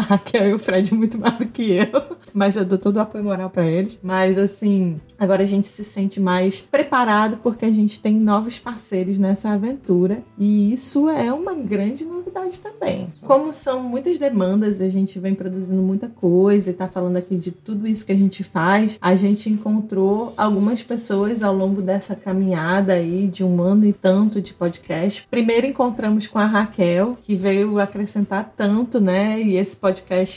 a 0.10 0.14
Raquel 0.14 0.48
e 0.48 0.54
o 0.54 0.58
Fred 0.58 0.94
muito 0.94 1.18
mais 1.18 1.36
do 1.36 1.46
que 1.46 1.72
eu. 1.72 2.16
Mas 2.32 2.56
eu 2.56 2.64
dou 2.64 2.78
todo 2.78 2.96
o 2.96 3.00
apoio 3.00 3.24
moral 3.24 3.50
para 3.50 3.66
eles. 3.66 3.98
Mas 4.02 4.38
assim, 4.38 5.00
agora 5.18 5.42
a 5.42 5.46
gente 5.46 5.68
se 5.68 5.84
sente 5.84 6.18
mais 6.20 6.60
preparado 6.60 7.38
porque 7.42 7.64
a 7.64 7.72
gente 7.72 8.00
tem 8.00 8.18
novos 8.18 8.58
parceiros 8.58 9.18
nessa 9.18 9.50
aventura. 9.50 10.22
E 10.38 10.72
isso 10.72 11.08
é 11.08 11.32
uma 11.32 11.54
grande 11.54 12.04
novidade 12.04 12.58
também. 12.60 13.12
Como 13.22 13.52
são 13.52 13.82
muitas 13.82 14.18
demandas, 14.18 14.80
a 14.80 14.88
gente 14.88 15.18
vem 15.18 15.34
produzindo 15.34 15.82
muita 15.82 16.08
coisa 16.08 16.70
e 16.70 16.74
tá 16.74 16.88
falando 16.88 17.16
aqui 17.16 17.36
de 17.36 17.50
tudo 17.50 17.86
isso 17.86 18.06
que 18.06 18.12
a 18.12 18.16
gente 18.16 18.42
faz, 18.42 18.98
a 19.00 19.14
gente 19.14 19.50
encontrou 19.50 20.32
algumas 20.36 20.82
pessoas 20.82 21.42
ao 21.42 21.54
longo 21.54 21.82
dessa 21.82 22.14
caminhada 22.14 22.94
aí 22.94 23.26
de 23.26 23.44
um 23.44 23.60
ano 23.60 23.84
e 23.84 23.92
tanto 23.92 24.40
de 24.40 24.54
podcast. 24.54 25.26
Primeiro 25.30 25.66
encontramos 25.66 26.26
com 26.26 26.38
a 26.38 26.46
Raquel, 26.46 27.18
que 27.20 27.36
veio 27.36 27.78
acrescentar 27.78 28.52
tanto, 28.56 29.00
né? 29.00 29.40
E 29.40 29.56
esse 29.56 29.76
podcast 29.76 29.89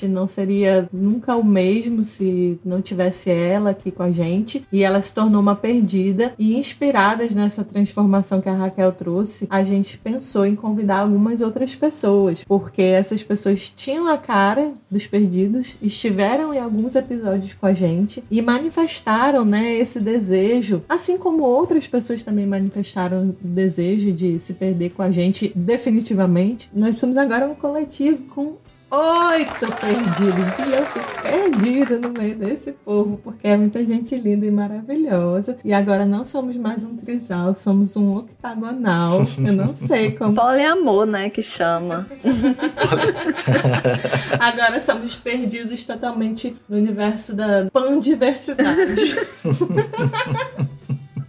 não 0.08 0.28
seria 0.28 0.88
nunca 0.92 1.36
o 1.36 1.44
mesmo 1.44 2.04
se 2.04 2.60
não 2.64 2.82
tivesse 2.82 3.30
ela 3.30 3.72
aqui 3.72 3.92
com 3.92 4.04
a 4.04 4.12
gente. 4.12 4.66
E 4.72 4.84
ela 4.84 5.02
se 5.02 5.14
tornou 5.14 5.42
uma 5.42 5.56
perdida. 5.56 6.34
E 6.38 6.58
inspiradas 6.58 7.34
nessa 7.34 7.64
transformação 7.64 8.42
que 8.42 8.50
a 8.50 8.54
Raquel 8.54 8.92
trouxe, 8.92 9.48
a 9.50 9.64
gente 9.64 9.98
pensou 9.98 10.46
em 10.46 10.56
convidar 10.56 11.00
algumas 11.00 11.42
outras 11.42 11.76
pessoas, 11.76 12.44
porque 12.44 12.82
essas 12.82 13.24
pessoas 13.24 13.70
tinham 13.70 14.08
a 14.08 14.18
cara 14.18 14.74
dos 14.90 15.08
perdidos, 15.08 15.78
estiveram 15.82 16.54
em 16.54 16.60
alguns 16.60 16.96
episódios 16.96 17.54
com 17.54 17.66
a 17.66 17.74
gente 17.74 18.24
e 18.30 18.42
manifestaram, 18.42 19.46
né, 19.46 19.76
esse 19.76 20.00
desejo, 20.00 20.84
assim 20.88 21.18
como 21.18 21.44
outras 21.44 21.88
pessoas 21.88 22.24
também 22.24 22.46
manifestaram 22.46 23.30
o 23.30 23.48
desejo 23.48 24.12
de 24.12 24.40
se 24.40 24.54
perder 24.54 24.92
com 24.92 25.02
a 25.02 25.12
gente 25.12 25.52
definitivamente. 25.56 26.70
Nós 26.74 26.98
somos 26.98 27.18
agora 27.18 27.48
um 27.48 27.56
coletivo 27.56 28.18
com 28.30 28.56
oito 28.94 29.68
perdidos. 29.80 30.60
E 30.60 30.74
eu 30.74 30.86
fico 30.86 31.22
perdida 31.22 31.98
no 31.98 32.10
meio 32.10 32.36
desse 32.36 32.72
povo, 32.72 33.20
porque 33.24 33.48
é 33.48 33.58
muita 33.58 33.84
gente 33.84 34.16
linda 34.16 34.46
e 34.46 34.52
maravilhosa. 34.52 35.58
E 35.64 35.74
agora 35.74 36.06
não 36.06 36.26
somos 36.26 36.56
mais 36.56 36.84
um 36.84 36.96
trisal, 36.96 37.56
somos 37.56 37.96
um 37.96 38.18
octagonal. 38.18 39.22
Eu 39.38 39.54
não 39.54 39.76
sei 39.76 40.12
como. 40.16 40.36
Poliamor, 40.36 41.06
né? 41.06 41.30
Que 41.30 41.42
chama. 41.42 42.08
agora 44.40 44.80
somos 44.80 45.16
perdidos 45.16 45.84
totalmente 45.84 46.56
no 46.70 46.78
universo 46.78 47.34
da 47.34 47.70
pandiversidade. 47.72 49.16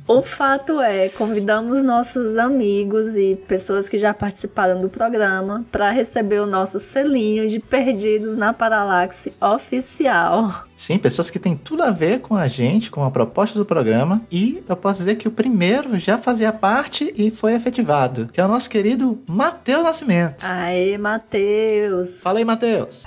O 0.07 0.21
fato 0.21 0.83
é, 0.83 1.09
convidamos 1.09 1.83
nossos 1.83 2.37
amigos 2.37 3.17
e 3.17 3.37
pessoas 3.49 3.89
que 3.89 3.97
já 3.97 4.13
participaram 4.13 4.79
do 4.79 4.91
programa 4.91 5.65
para 5.73 5.91
receber 5.91 6.41
o 6.41 6.47
nosso 6.47 6.79
selinho 6.79 7.49
de 7.49 7.59
Perdidos 7.59 8.37
na 8.37 8.53
Paralaxe 8.53 9.33
oficial. 9.41 10.67
Sim, 10.77 10.99
pessoas 10.99 11.31
que 11.31 11.39
têm 11.39 11.57
tudo 11.57 11.83
a 11.83 11.91
ver 11.91 12.21
com 12.21 12.37
a 12.37 12.47
gente, 12.47 12.91
com 12.91 13.03
a 13.03 13.11
proposta 13.11 13.59
do 13.59 13.65
programa. 13.65 14.21
E 14.31 14.63
eu 14.69 14.77
posso 14.77 14.99
dizer 14.99 15.15
que 15.17 15.27
o 15.27 15.31
primeiro 15.31 15.97
já 15.97 16.19
fazia 16.19 16.53
parte 16.53 17.11
e 17.17 17.31
foi 17.31 17.55
efetivado, 17.55 18.29
que 18.31 18.39
é 18.39 18.45
o 18.45 18.49
nosso 18.49 18.69
querido 18.69 19.23
Matheus 19.27 19.85
Nascimento. 19.85 20.45
Aê, 20.45 20.99
Matheus! 20.99 22.21
Fala 22.21 22.41
aí, 22.41 22.45
Matheus! 22.45 23.05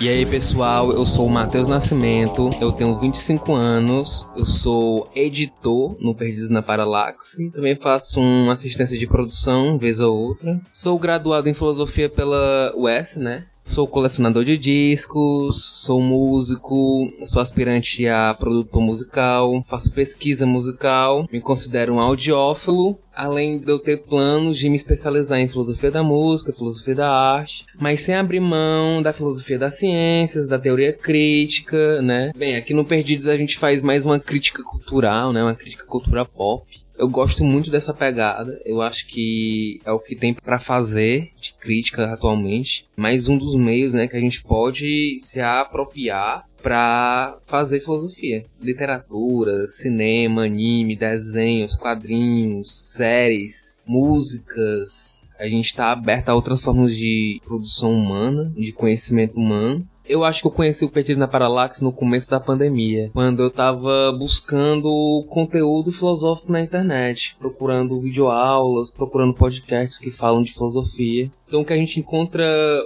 E 0.00 0.08
aí 0.08 0.24
pessoal, 0.24 0.92
eu 0.92 1.04
sou 1.04 1.26
o 1.26 1.30
Matheus 1.30 1.66
Nascimento, 1.66 2.50
eu 2.60 2.70
tenho 2.70 2.96
25 3.00 3.52
anos, 3.52 4.28
eu 4.36 4.44
sou 4.44 5.10
editor 5.12 5.96
no 5.98 6.14
Perdidos 6.14 6.50
na 6.50 6.62
Paralaxe, 6.62 7.50
também 7.50 7.74
faço 7.74 8.20
uma 8.20 8.52
assistência 8.52 8.96
de 8.96 9.08
produção, 9.08 9.76
vez 9.76 9.98
ou 9.98 10.16
outra. 10.16 10.60
Sou 10.72 10.96
graduado 11.00 11.48
em 11.48 11.54
filosofia 11.54 12.08
pela 12.08 12.72
UES, 12.76 13.16
né? 13.16 13.46
Sou 13.68 13.86
colecionador 13.86 14.46
de 14.46 14.56
discos, 14.56 15.62
sou 15.74 16.00
músico, 16.00 17.12
sou 17.26 17.42
aspirante 17.42 18.08
a 18.08 18.32
produtor 18.32 18.80
musical, 18.80 19.62
faço 19.68 19.92
pesquisa 19.92 20.46
musical, 20.46 21.28
me 21.30 21.38
considero 21.38 21.92
um 21.92 22.00
audiófilo, 22.00 22.98
além 23.14 23.58
de 23.58 23.70
eu 23.70 23.78
ter 23.78 23.98
planos 23.98 24.56
de 24.56 24.70
me 24.70 24.76
especializar 24.76 25.38
em 25.38 25.48
filosofia 25.48 25.90
da 25.90 26.02
música, 26.02 26.50
filosofia 26.50 26.94
da 26.94 27.10
arte, 27.10 27.66
mas 27.78 28.00
sem 28.00 28.14
abrir 28.14 28.40
mão 28.40 29.02
da 29.02 29.12
filosofia 29.12 29.58
das 29.58 29.74
ciências, 29.74 30.48
da 30.48 30.58
teoria 30.58 30.94
crítica, 30.94 32.00
né? 32.00 32.32
Bem, 32.34 32.56
aqui 32.56 32.72
no 32.72 32.86
Perdidos 32.86 33.28
a 33.28 33.36
gente 33.36 33.58
faz 33.58 33.82
mais 33.82 34.06
uma 34.06 34.18
crítica 34.18 34.62
cultural, 34.62 35.30
né? 35.30 35.42
Uma 35.42 35.54
crítica 35.54 35.84
cultura 35.84 36.24
pop. 36.24 36.64
Eu 36.98 37.08
gosto 37.08 37.44
muito 37.44 37.70
dessa 37.70 37.94
pegada. 37.94 38.60
Eu 38.66 38.82
acho 38.82 39.06
que 39.06 39.80
é 39.84 39.92
o 39.92 40.00
que 40.00 40.16
tem 40.16 40.34
para 40.34 40.58
fazer 40.58 41.30
de 41.40 41.54
crítica 41.54 42.12
atualmente. 42.12 42.86
Mais 42.96 43.28
um 43.28 43.38
dos 43.38 43.54
meios, 43.54 43.92
né, 43.92 44.08
que 44.08 44.16
a 44.16 44.20
gente 44.20 44.42
pode 44.42 45.18
se 45.20 45.40
apropriar 45.40 46.44
para 46.60 47.38
fazer 47.46 47.78
filosofia, 47.78 48.44
literatura, 48.60 49.64
cinema, 49.68 50.42
anime, 50.42 50.96
desenhos, 50.96 51.76
quadrinhos, 51.76 52.74
séries, 52.94 53.72
músicas. 53.86 55.30
A 55.38 55.46
gente 55.46 55.66
está 55.66 55.92
aberto 55.92 56.30
a 56.30 56.34
outras 56.34 56.60
formas 56.60 56.96
de 56.96 57.40
produção 57.44 57.92
humana, 57.92 58.52
de 58.56 58.72
conhecimento 58.72 59.36
humano. 59.36 59.86
Eu 60.08 60.24
acho 60.24 60.40
que 60.40 60.46
eu 60.46 60.52
conheci 60.52 60.86
o 60.86 60.90
Petis 60.90 61.18
na 61.18 61.28
Paralax 61.28 61.82
no 61.82 61.92
começo 61.92 62.30
da 62.30 62.40
pandemia, 62.40 63.10
quando 63.12 63.42
eu 63.42 63.50
tava 63.50 64.10
buscando 64.12 65.24
conteúdo 65.28 65.92
filosófico 65.92 66.50
na 66.50 66.62
internet, 66.62 67.36
procurando 67.38 68.00
videoaulas, 68.00 68.90
procurando 68.90 69.34
podcasts 69.34 69.98
que 69.98 70.10
falam 70.10 70.42
de 70.42 70.54
filosofia. 70.54 71.30
Então, 71.46 71.60
o 71.62 71.64
que 71.64 71.72
a 71.72 71.76
gente 71.76 72.00
encontra 72.00 72.44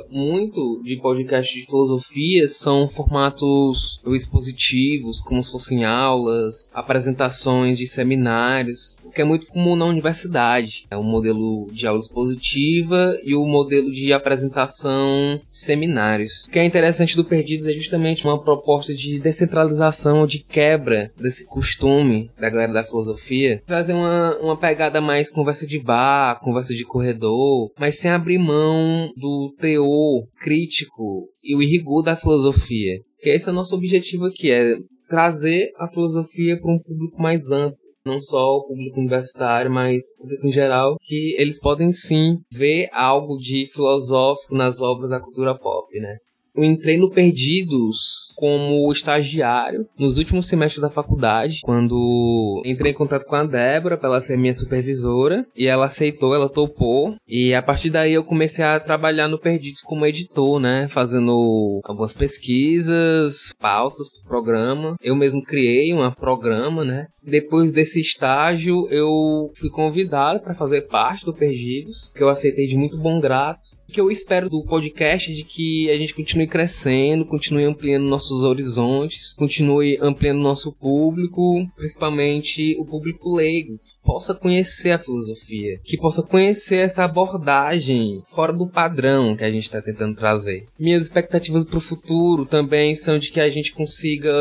muito 0.08 0.80
de 0.84 0.96
podcast 0.96 1.52
de 1.52 1.66
filosofia 1.66 2.48
são 2.48 2.86
formatos 2.86 4.00
expositivos, 4.06 5.20
como 5.20 5.42
se 5.42 5.50
fossem 5.50 5.84
aulas, 5.84 6.70
apresentações 6.72 7.78
de 7.78 7.86
seminários, 7.88 8.96
que 9.12 9.20
é 9.20 9.24
muito 9.24 9.46
comum 9.46 9.76
na 9.76 9.84
universidade. 9.84 10.86
É 10.90 10.96
o 10.96 11.02
modelo 11.02 11.68
de 11.72 11.86
aula 11.86 12.00
expositiva 12.00 13.14
e 13.24 13.34
o 13.34 13.46
modelo 13.46 13.90
de 13.90 14.12
apresentação 14.12 15.40
de 15.48 15.58
seminários. 15.58 16.44
O 16.46 16.50
que 16.50 16.58
é 16.58 16.64
interessante 16.64 17.16
do 17.16 17.24
Perdidos 17.24 17.66
é 17.66 17.72
justamente 17.72 18.24
uma 18.24 18.42
proposta 18.42 18.94
de 18.94 19.18
descentralização, 19.20 20.26
de 20.26 20.38
quebra 20.40 21.10
desse 21.16 21.44
costume 21.44 22.30
da 22.38 22.48
galera 22.48 22.72
da 22.72 22.84
filosofia, 22.84 23.62
trazer 23.66 23.92
uma, 23.92 24.38
uma 24.38 24.56
pegada 24.56 25.00
mais 25.00 25.30
conversa 25.30 25.66
de 25.66 25.78
bar, 25.78 26.40
conversa 26.40 26.74
de 26.74 26.84
corredor, 26.84 27.70
mas 27.78 27.98
sem 27.98 28.10
abrir 28.10 28.38
mão 28.38 28.62
mão 28.62 29.12
do 29.16 29.54
teor 29.58 30.26
crítico 30.40 31.28
e 31.42 31.54
o 31.54 31.60
rigor 31.60 32.02
da 32.02 32.16
filosofia. 32.16 32.98
Que 33.18 33.30
esse 33.30 33.48
é 33.48 33.52
o 33.52 33.54
nosso 33.54 33.74
objetivo 33.74 34.26
aqui, 34.26 34.50
é 34.50 34.74
trazer 35.08 35.72
a 35.76 35.88
filosofia 35.88 36.58
para 36.58 36.72
um 36.72 36.78
público 36.78 37.20
mais 37.20 37.50
amplo. 37.50 37.81
Não 38.04 38.20
só 38.20 38.56
o 38.56 38.66
público 38.66 38.98
universitário, 38.98 39.70
mas 39.70 40.02
o 40.14 40.22
público 40.22 40.46
em 40.46 40.52
geral, 40.52 40.96
que 41.00 41.36
eles 41.38 41.60
podem 41.60 41.92
sim 41.92 42.38
ver 42.52 42.88
algo 42.92 43.36
de 43.36 43.66
filosófico 43.72 44.56
nas 44.56 44.80
obras 44.80 45.10
da 45.10 45.20
cultura 45.20 45.56
pop, 45.56 45.88
né? 46.00 46.16
Eu 46.54 46.64
entrei 46.64 46.98
no 46.98 47.10
Perdidos 47.10 48.32
como 48.36 48.90
estagiário 48.92 49.86
nos 49.98 50.18
últimos 50.18 50.46
semestres 50.46 50.82
da 50.82 50.90
faculdade, 50.90 51.60
quando 51.62 52.62
entrei 52.64 52.92
em 52.92 52.94
contato 52.94 53.24
com 53.24 53.34
a 53.34 53.44
Débora 53.44 53.96
para 53.96 54.08
ela 54.08 54.20
ser 54.20 54.36
minha 54.36 54.54
supervisora, 54.54 55.46
e 55.56 55.66
ela 55.66 55.86
aceitou, 55.86 56.34
ela 56.34 56.48
topou, 56.48 57.14
e 57.26 57.54
a 57.54 57.62
partir 57.62 57.90
daí 57.90 58.12
eu 58.12 58.24
comecei 58.24 58.64
a 58.64 58.80
trabalhar 58.80 59.28
no 59.28 59.38
Perdidos 59.38 59.80
como 59.80 60.06
editor, 60.06 60.60
né, 60.60 60.88
fazendo 60.90 61.80
algumas 61.84 62.14
pesquisas, 62.14 63.52
pautas 63.58 64.08
pro 64.10 64.28
programa. 64.28 64.96
Eu 65.00 65.16
mesmo 65.16 65.42
criei 65.42 65.94
um 65.94 66.10
programa, 66.10 66.84
né? 66.84 67.06
Depois 67.22 67.72
desse 67.72 68.00
estágio, 68.00 68.88
eu 68.90 69.50
fui 69.56 69.70
convidado 69.70 70.40
para 70.40 70.54
fazer 70.54 70.82
parte 70.82 71.24
do 71.24 71.32
Perdidos, 71.32 72.10
que 72.14 72.22
eu 72.22 72.28
aceitei 72.28 72.66
de 72.66 72.76
muito 72.76 72.98
bom 72.98 73.20
grato 73.20 73.60
que 73.92 74.00
eu 74.00 74.10
espero 74.10 74.48
do 74.48 74.64
podcast 74.64 75.32
de 75.32 75.44
que 75.44 75.90
a 75.90 75.98
gente 75.98 76.14
continue 76.14 76.46
crescendo, 76.46 77.26
continue 77.26 77.64
ampliando 77.64 78.04
nossos 78.04 78.42
horizontes, 78.42 79.34
continue 79.34 79.98
ampliando 80.00 80.40
nosso 80.40 80.72
público, 80.72 81.66
principalmente 81.76 82.74
o 82.80 82.86
público 82.86 83.36
leigo, 83.36 83.78
possa 84.02 84.34
conhecer 84.34 84.92
a 84.92 84.98
filosofia, 84.98 85.78
que 85.84 85.96
possa 85.96 86.22
conhecer 86.22 86.76
essa 86.76 87.04
abordagem 87.04 88.22
fora 88.34 88.52
do 88.52 88.66
padrão 88.66 89.36
que 89.36 89.44
a 89.44 89.50
gente 89.50 89.64
está 89.64 89.80
tentando 89.80 90.16
trazer. 90.16 90.64
Minhas 90.78 91.02
expectativas 91.02 91.64
para 91.64 91.76
o 91.76 91.80
futuro 91.80 92.46
também 92.46 92.94
são 92.94 93.18
de 93.18 93.30
que 93.30 93.40
a 93.40 93.50
gente 93.50 93.72
consiga 93.72 94.32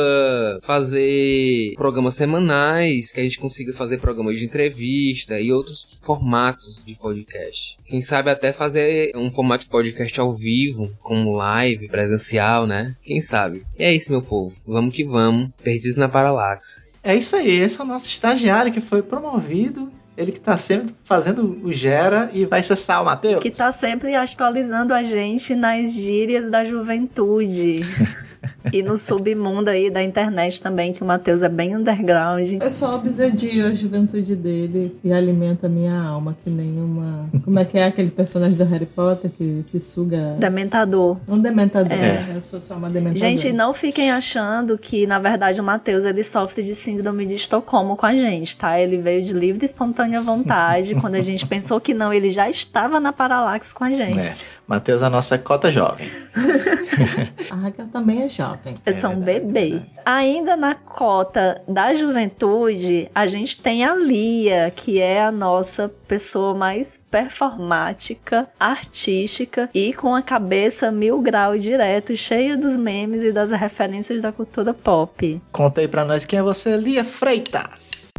fazer 0.64 1.74
programas 1.76 2.16
semanais, 2.16 3.12
que 3.12 3.20
a 3.20 3.24
gente 3.24 3.40
consiga 3.40 3.74
fazer 3.74 4.00
programas 4.00 4.40
de 4.40 4.46
entrevista 4.46 5.40
e 5.40 5.52
outros 5.52 6.00
formatos 6.02 6.82
de 6.86 6.96
podcast. 6.96 7.78
Quem 7.86 8.02
sabe 8.02 8.30
até 8.30 8.54
fazer 8.54 9.12
um 9.16 9.30
formato 9.42 9.64
de 9.64 9.70
podcast 9.72 10.20
ao 10.20 10.32
vivo, 10.32 10.92
como 11.02 11.34
live, 11.34 11.90
presencial, 11.90 12.68
né? 12.68 12.96
Quem 13.04 13.20
sabe? 13.20 13.64
E 13.78 13.84
é 13.84 13.94
isso, 13.94 14.12
meu 14.12 14.22
povo. 14.22 14.56
Vamos 14.66 14.94
que 14.94 15.04
vamos. 15.04 15.50
Perdidos 15.64 15.98
na 15.98 16.08
Paralaxe. 16.08 16.86
É 17.04 17.16
isso 17.16 17.36
aí, 17.36 17.50
esse 17.50 17.80
é 17.80 17.84
o 17.84 17.88
nosso 17.88 18.08
estagiário 18.08 18.72
que 18.72 18.80
foi 18.80 19.02
promovido 19.02 19.92
Ele 20.16 20.32
que 20.32 20.40
tá 20.40 20.56
sempre 20.56 20.94
fazendo 21.04 21.60
o 21.64 21.74
Gera 21.74 22.30
e 22.32 22.46
vai 22.46 22.62
cessar 22.62 23.02
o 23.02 23.06
Matheus. 23.06 23.42
Que 23.42 23.50
tá 23.50 23.72
sempre 23.72 24.14
atualizando 24.14 24.94
a 24.94 25.02
gente 25.02 25.56
nas 25.56 25.92
gírias 25.94 26.52
da 26.52 26.64
juventude. 26.64 27.82
e 28.74 28.82
no 28.82 28.98
submundo 28.98 29.70
aí 29.70 29.90
da 29.90 30.02
internet 30.02 30.62
também, 30.62 30.94
que 30.94 31.04
o 31.04 31.06
Matheus 31.06 31.42
é 31.42 31.50
bem 31.50 31.76
underground. 31.76 32.54
Eu 32.62 32.72
só 32.72 32.96
obsedio 32.96 33.68
a 33.68 33.74
juventude 33.74 34.36
dele 34.36 34.98
e 35.04 35.14
alimento 35.14 35.66
a 35.66 35.70
minha 35.70 36.00
alma, 36.00 36.36
que 36.44 36.50
nem 36.50 36.80
uma. 36.80 37.30
Como 37.44 37.60
é 37.60 37.66
que 37.66 37.78
é 37.78 37.86
aquele 37.86 38.10
personagem 38.10 38.58
do 38.58 38.64
Harry 38.64 38.86
Potter 38.86 39.32
que, 39.32 39.66
que 39.72 39.80
suga. 39.80 40.36
Dementador. 40.40 41.18
Um 41.28 41.40
dementador. 41.40 41.92
É. 41.92 42.30
Eu 42.34 42.42
sou 42.42 42.60
só 42.60 42.76
uma 42.76 42.90
dementadora. 42.90 43.20
Gente, 43.20 43.52
não 43.54 43.74
fiquem 43.74 44.12
achando 44.12 44.78
que, 44.78 45.06
na 45.06 45.20
verdade, 45.20 45.62
o 45.62 45.64
Matheus 45.64 46.06
ele 46.06 46.24
sofre 46.24 46.64
de 46.64 46.74
síndrome 46.74 47.26
de 47.26 47.36
Estocolmo 47.36 47.96
com 47.96 48.06
a 48.06 48.16
gente, 48.16 48.58
tá? 48.58 48.80
Ele 48.80 48.98
veio 48.98 49.22
de 49.22 49.34
livre 49.34 49.64
e 49.64 49.66
espontânea 49.66 50.20
vontade. 50.22 50.96
Quando 50.96 51.16
a 51.16 51.22
gente 51.22 51.46
pensou 51.46 51.80
que 51.80 51.94
não, 51.94 52.12
ele 52.14 52.32
já 52.32 52.50
estava 52.50 53.00
na 53.00 53.14
Paralax 53.14 53.74
com 53.74 53.84
a 53.84 53.92
gente. 53.92 54.20
É. 54.20 54.34
Matheus, 54.68 55.04
a 55.04 55.10
nossa 55.10 55.38
cota 55.38 55.70
jovem. 55.70 56.10
a 57.52 57.56
Raquel 57.56 57.88
também 57.88 58.24
é 58.24 58.30
jovem. 58.36 58.76
Eu 58.86 58.94
sou 58.94 59.12
um 59.12 59.20
bebê. 59.20 59.82
Ainda 60.06 60.56
na 60.56 60.74
cota 60.74 61.62
da 61.68 61.94
juventude, 61.94 63.10
a 63.14 63.28
gente 63.28 63.58
tem 63.58 63.86
a 63.86 63.96
Lia, 63.96 64.72
que 64.76 65.00
é 65.00 65.24
a 65.24 65.32
nossa 65.32 65.90
pessoa 66.08 66.54
mais 66.54 67.00
performática, 67.10 68.50
artística 68.60 69.70
e 69.74 69.94
com 69.94 70.16
a 70.16 70.22
cabeça 70.22 70.92
mil 70.92 71.22
grau 71.22 71.58
direto, 71.58 72.16
cheia 72.16 72.58
dos 72.58 72.76
memes 72.76 73.24
e 73.24 73.32
das 73.32 73.52
referências 73.52 74.22
da 74.22 74.32
cultura 74.32 74.74
pop. 74.74 75.42
Conta 75.52 75.82
aí 75.82 75.88
pra 75.88 76.04
nós 76.04 76.26
quem 76.26 76.40
é 76.40 76.44
você, 76.44 76.76
Lia 76.76 77.04
Freitas. 77.04 78.12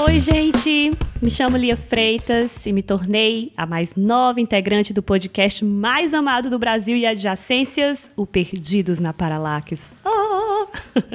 Oi, 0.00 0.20
gente! 0.20 0.92
Me 1.20 1.28
chamo 1.28 1.56
Lia 1.56 1.76
Freitas 1.76 2.64
e 2.64 2.72
me 2.72 2.84
tornei 2.84 3.52
a 3.56 3.66
mais 3.66 3.96
nova 3.96 4.40
integrante 4.40 4.92
do 4.92 5.02
podcast 5.02 5.64
mais 5.64 6.14
amado 6.14 6.48
do 6.48 6.56
Brasil 6.56 6.96
e 6.96 7.04
adjacências, 7.04 8.08
o 8.14 8.24
Perdidos 8.24 9.00
na 9.00 9.12
Paralax. 9.12 9.96
Oh! 10.04 10.68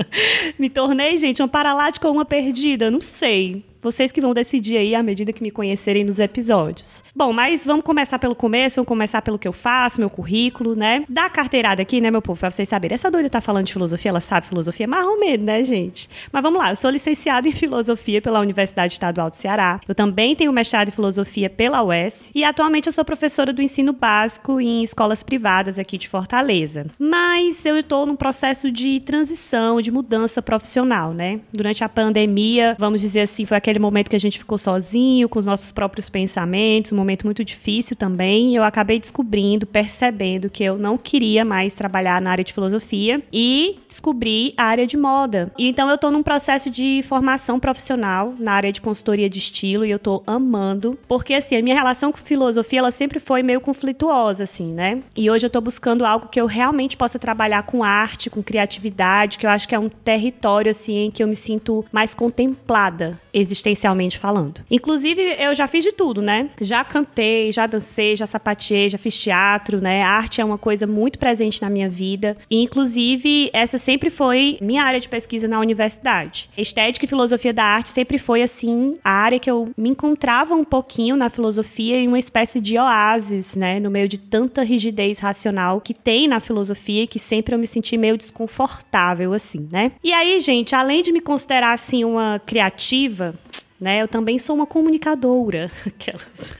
me 0.60 0.70
tornei, 0.70 1.16
gente, 1.16 1.42
uma 1.42 1.48
paralática 1.48 2.06
ou 2.10 2.13
uma 2.13 2.25
perdida? 2.25 2.92
Não 2.92 3.00
sei. 3.00 3.63
Vocês 3.84 4.13
que 4.13 4.22
vão 4.22 4.34
decidir 4.34 4.78
aí 4.78 4.96
à 4.96 5.04
medida 5.04 5.34
que 5.34 5.44
me 5.44 5.52
conhecerem 5.52 6.06
nos 6.06 6.18
episódios. 6.18 7.04
Bom, 7.13 7.34
mas 7.34 7.66
vamos 7.66 7.84
começar 7.84 8.18
pelo 8.18 8.34
começo, 8.34 8.78
vamos 8.78 8.88
começar 8.88 9.22
pelo 9.22 9.38
que 9.38 9.48
eu 9.48 9.52
faço, 9.52 10.00
meu 10.00 10.10
currículo, 10.10 10.74
né? 10.74 11.04
Dá 11.10 11.30
carteirada 11.30 11.82
aqui, 11.82 12.00
né, 12.00 12.10
meu 12.10 12.22
povo, 12.22 12.40
pra 12.40 12.50
vocês 12.50 12.70
saberem. 12.70 12.96
Essa 12.96 13.12
doida 13.12 13.30
tá 13.30 13.42
falando 13.42 13.66
de 13.66 13.74
filosofia, 13.74 14.10
ela 14.10 14.22
sabe 14.22 14.48
filosofia, 14.48 14.88
marrom 14.88 15.20
medo, 15.20 15.44
né, 15.44 15.63
gente? 15.66 16.10
Mas 16.32 16.42
vamos 16.42 16.60
lá, 16.60 16.72
eu 16.72 16.75
sou 16.78 16.90
licenciada 16.90 17.48
em 17.48 17.52
filosofia 17.52 18.22
pela 18.22 18.40
Universidade 18.40 18.94
Estadual 18.94 19.30
do 19.30 19.36
Ceará. 19.36 19.82
Eu 19.86 19.94
também 19.94 20.34
tenho 20.34 20.54
mestrado 20.54 20.88
em 20.88 20.92
filosofia 20.92 21.50
pela 21.50 21.84
UES 21.84 22.32
e 22.34 22.44
atualmente 22.44 22.88
eu 22.88 22.94
sou 22.94 23.04
professora 23.04 23.52
do 23.52 23.62
ensino 23.62 23.92
básico 23.92 24.62
em 24.62 24.82
escolas 24.82 25.24
privadas 25.24 25.78
aqui 25.78 25.98
de 25.98 26.08
Fortaleza. 26.08 26.86
Mas 26.98 27.66
eu 27.66 27.78
estou 27.78 28.06
num 28.06 28.16
processo 28.16 28.72
de 28.72 29.02
transição, 29.02 29.82
de 29.82 29.92
mudança 29.92 30.42
profissional, 30.42 31.13
né? 31.13 31.42
Durante 31.52 31.84
a 31.84 31.90
pandemia, 31.90 32.78
vamos 32.80 33.02
dizer 33.02 33.22
assim, 33.22 33.46
foi 33.46 33.58
aquele 33.58 33.73
aquele 33.74 33.80
momento 33.80 34.10
que 34.10 34.15
a 34.15 34.20
gente 34.20 34.38
ficou 34.38 34.58
sozinho, 34.58 35.27
com 35.27 35.39
os 35.39 35.46
nossos 35.46 35.72
próprios 35.72 36.08
pensamentos, 36.08 36.92
um 36.92 36.96
momento 36.96 37.25
muito 37.25 37.44
difícil 37.44 37.96
também. 37.96 38.56
Eu 38.56 38.63
acabei 38.63 39.00
descobrindo, 39.00 39.65
percebendo 39.65 40.50
que 40.50 40.63
eu 40.63 40.77
não 40.77 40.98
queria 40.98 41.44
mais 41.44 41.74
trabalhar 41.74 42.22
na 42.22 42.32
área 42.32 42.44
de 42.44 42.53
filosofia 42.53 43.22
e 43.32 43.80
descobri 43.88 44.51
a 44.56 44.65
área 44.65 44.86
de 44.86 44.96
moda. 44.96 45.51
E 45.58 45.68
então 45.68 45.89
eu 45.89 45.98
tô 45.98 46.12
num 46.12 46.22
processo 46.22 46.70
de 46.70 47.01
formação 47.03 47.60
profissional 47.60 48.34
na 48.38 48.53
área 48.53 48.72
de 48.72 48.82
consultoria 48.82 49.30
de 49.30 49.39
estilo 49.39 49.86
e 49.86 49.92
eu 49.92 50.00
tô 50.00 50.22
amando, 50.27 50.98
porque 51.08 51.34
assim, 51.34 51.56
a 51.56 51.62
minha 51.62 51.75
relação 51.75 52.12
com 52.12 52.18
filosofia, 52.18 52.80
ela 52.80 52.92
sempre 52.92 53.20
foi 53.20 53.42
meio 53.42 53.60
conflituosa 53.60 54.44
assim, 54.44 54.72
né? 54.72 55.01
E 55.15 55.32
hoje 55.32 55.46
eu 55.46 55.50
tô 55.50 55.60
buscando 55.60 56.06
algo 56.06 56.27
que 56.27 56.39
eu 56.39 56.46
realmente 56.46 56.96
possa 56.96 57.18
trabalhar 57.18 57.63
com 57.63 57.84
arte, 57.84 58.30
com 58.30 58.44
criatividade, 58.44 59.38
que 59.38 59.46
eu 59.46 59.50
acho 59.50 59.68
que 59.68 59.74
é 59.74 59.80
um 59.80 59.89
território 59.89 60.70
assim 60.70 61.05
em 61.05 61.12
que 61.12 61.24
eu 61.24 61.27
me 61.27 61.36
sinto 61.36 61.83
mais 61.92 62.14
contemplada 62.14 63.20
existencialmente 63.64 64.18
falando. 64.18 64.62
Inclusive, 64.70 65.22
eu 65.40 65.54
já 65.56 65.68
fiz 65.68 65.84
de 65.84 65.92
tudo, 65.92 66.22
né? 66.22 66.50
Já 66.60 66.84
cantei, 66.84 67.52
já 67.52 67.66
dancei, 67.66 68.16
já 68.16 68.26
sapateei, 68.26 68.90
já 68.90 68.98
fiz 68.98 69.20
teatro, 69.20 69.80
né? 69.80 70.04
A 70.04 70.10
arte 70.10 70.42
é 70.42 70.46
uma 70.46 70.58
coisa 70.58 70.86
muito 70.86 71.18
presente 71.18 71.62
na 71.62 71.70
minha 71.70 71.90
vida. 71.90 72.36
E, 72.50 72.62
inclusive, 72.62 73.50
essa 73.54 73.78
sempre 73.78 74.10
foi 74.10 74.58
minha 74.62 74.84
área 74.84 75.00
de 75.00 75.08
pesquisa 75.08 75.48
na 75.48 75.60
universidade. 75.60 76.50
Estética 76.58 77.06
e 77.06 77.08
filosofia 77.08 77.54
da 77.54 77.64
arte 77.64 77.90
sempre 77.90 78.18
foi, 78.18 78.42
assim, 78.42 78.96
a 79.04 79.12
área 79.12 79.40
que 79.40 79.50
eu 79.50 79.72
me 79.78 79.90
encontrava 79.90 80.54
um 80.54 80.64
pouquinho 80.64 81.16
na 81.16 81.30
filosofia 81.30 81.98
em 81.98 82.08
uma 82.08 82.20
espécie 82.20 82.60
de 82.60 82.78
oásis, 82.78 83.56
né? 83.56 83.80
No 83.80 83.90
meio 83.90 84.10
de 84.10 84.18
tanta 84.18 84.64
rigidez 84.64 85.20
racional 85.20 85.80
que 85.80 85.94
tem 85.94 86.28
na 86.28 86.40
filosofia 86.40 87.04
e 87.04 87.08
que 87.08 87.20
sempre 87.20 87.56
eu 87.56 87.60
me 87.60 87.68
senti 87.68 87.96
meio 87.98 88.18
desconfortável, 88.18 89.34
assim, 89.34 89.68
né? 89.72 89.92
E 90.04 90.12
aí, 90.12 90.40
gente, 90.40 90.76
além 90.76 91.02
de 91.02 91.12
me 91.12 91.22
considerar, 91.22 91.74
assim, 91.74 92.04
uma 92.04 92.42
criativa, 92.46 93.36
né? 93.83 94.01
Eu 94.01 94.07
também 94.07 94.39
sou 94.39 94.55
uma 94.55 94.65
comunicadora. 94.65 95.69
Aquelas. 95.85 96.53